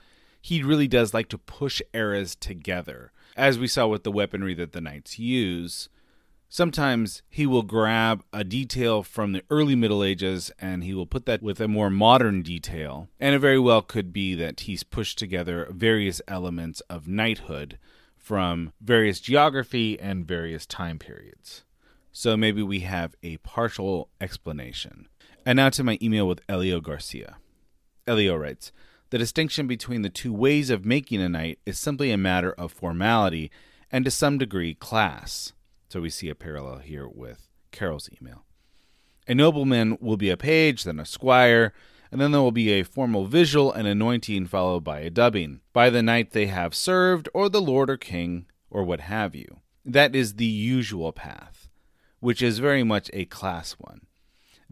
[0.43, 4.73] He really does like to push eras together, as we saw with the weaponry that
[4.73, 5.89] the knights use.
[6.49, 11.25] Sometimes he will grab a detail from the early Middle Ages and he will put
[11.25, 13.09] that with a more modern detail.
[13.19, 17.79] And it very well could be that he's pushed together various elements of knighthood
[18.19, 21.65] from various geography and various time periods.
[22.11, 25.09] So maybe we have a partial explanation.
[25.47, 27.37] And now to my email with Elio Garcia.
[28.07, 28.73] Elio writes
[29.13, 32.73] The distinction between the two ways of making a knight is simply a matter of
[32.73, 33.51] formality
[33.91, 35.53] and to some degree class.
[35.91, 38.47] So we see a parallel here with Carol's email.
[39.29, 41.75] A nobleman will be a page, then a squire,
[42.11, 45.91] and then there will be a formal visual and anointing followed by a dubbing by
[45.91, 49.59] the knight they have served, or the lord or king, or what have you.
[49.85, 51.69] That is the usual path,
[52.21, 54.07] which is very much a class one.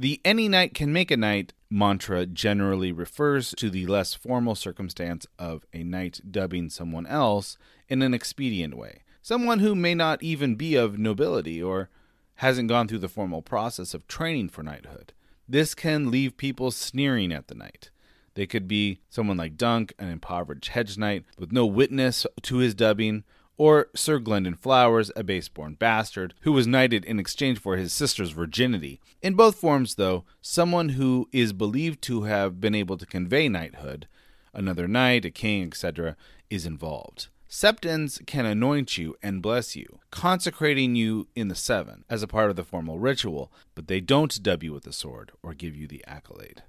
[0.01, 5.27] The any knight can make a knight mantra generally refers to the less formal circumstance
[5.39, 10.55] of a knight dubbing someone else in an expedient way, someone who may not even
[10.55, 11.91] be of nobility or
[12.37, 15.13] hasn't gone through the formal process of training for knighthood.
[15.47, 17.91] This can leave people sneering at the knight.
[18.33, 22.75] They could be someone like Dunk, an impoverished hedge knight with no witness to his
[22.75, 23.23] dubbing,
[23.61, 28.31] or Sir Glendon Flowers, a base-born bastard, who was knighted in exchange for his sister's
[28.31, 29.03] virginity.
[29.21, 34.09] In both forms, though, someone who is believed to have been able to convey knighthood,
[34.55, 36.17] another knight, a king, etc.,
[36.49, 37.29] is involved.
[37.51, 42.49] Septons can anoint you and bless you, consecrating you in the seven as a part
[42.49, 45.87] of the formal ritual, but they don't dub you with the sword or give you
[45.87, 46.63] the accolade.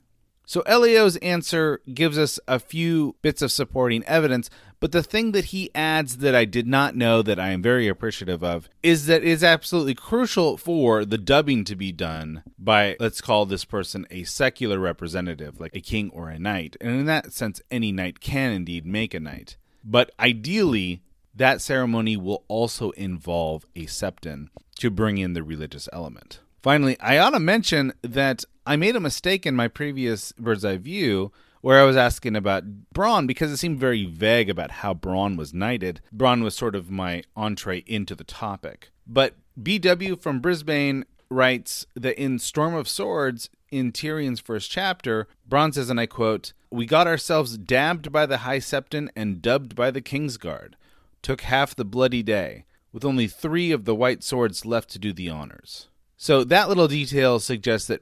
[0.52, 4.50] So Elio's answer gives us a few bits of supporting evidence,
[4.82, 7.88] but the thing that he adds that I did not know that I am very
[7.88, 12.98] appreciative of is that it is absolutely crucial for the dubbing to be done by,
[13.00, 16.76] let's call this person a secular representative, like a king or a knight.
[16.82, 19.56] And in that sense, any knight can indeed make a knight.
[19.86, 21.02] But ideally,
[21.34, 24.50] that ceremony will also involve a septon
[24.80, 26.42] to bring in the religious element.
[26.62, 30.78] Finally, I ought to mention that I made a mistake in my previous bird's eye
[30.78, 31.32] view
[31.62, 35.54] where I was asking about Bronn because it seemed very vague about how Bronn was
[35.54, 36.02] knighted.
[36.16, 38.92] Bronn was sort of my entree into the topic.
[39.08, 45.74] But BW from Brisbane writes that in Storm of Swords, in Tyrion's first chapter, Bronn
[45.74, 49.92] says, and I quote, We got ourselves dabbed by the High Septon and dubbed by
[49.92, 50.74] the Kingsguard.
[51.22, 55.14] Took half the bloody day, with only three of the white swords left to do
[55.14, 55.88] the honors.
[56.18, 58.02] So that little detail suggests that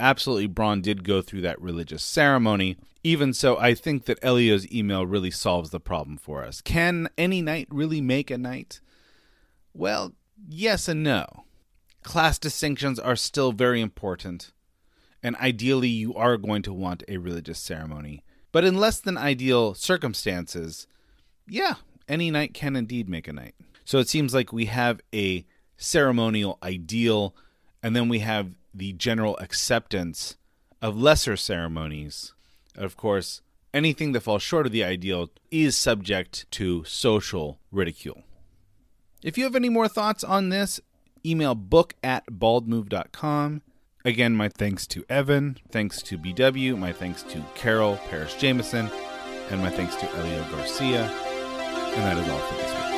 [0.00, 2.76] absolutely Bronn did go through that religious ceremony.
[3.04, 6.60] Even so, I think that Elio's email really solves the problem for us.
[6.60, 8.80] Can any knight really make a knight?
[9.72, 10.14] Well,
[10.48, 11.44] yes and no.
[12.02, 14.52] Class distinctions are still very important
[15.22, 18.22] and ideally you are going to want a religious ceremony.
[18.52, 20.86] But in less than ideal circumstances,
[21.46, 21.74] yeah,
[22.08, 23.54] any knight can indeed make a knight.
[23.84, 25.44] So it seems like we have a
[25.76, 27.34] ceremonial ideal,
[27.82, 30.36] and then we have the general acceptance
[30.80, 32.32] of lesser ceremonies.
[32.76, 33.42] Of course,
[33.74, 38.22] anything that falls short of the ideal is subject to social ridicule.
[39.22, 40.80] If you have any more thoughts on this,
[41.26, 43.62] email book at baldmove.com.
[44.04, 48.88] Again, my thanks to Evan, thanks to BW, my thanks to Carol Parrish Jamison,
[49.50, 51.02] and my thanks to Elio Garcia.
[51.02, 52.97] And that is all for this week.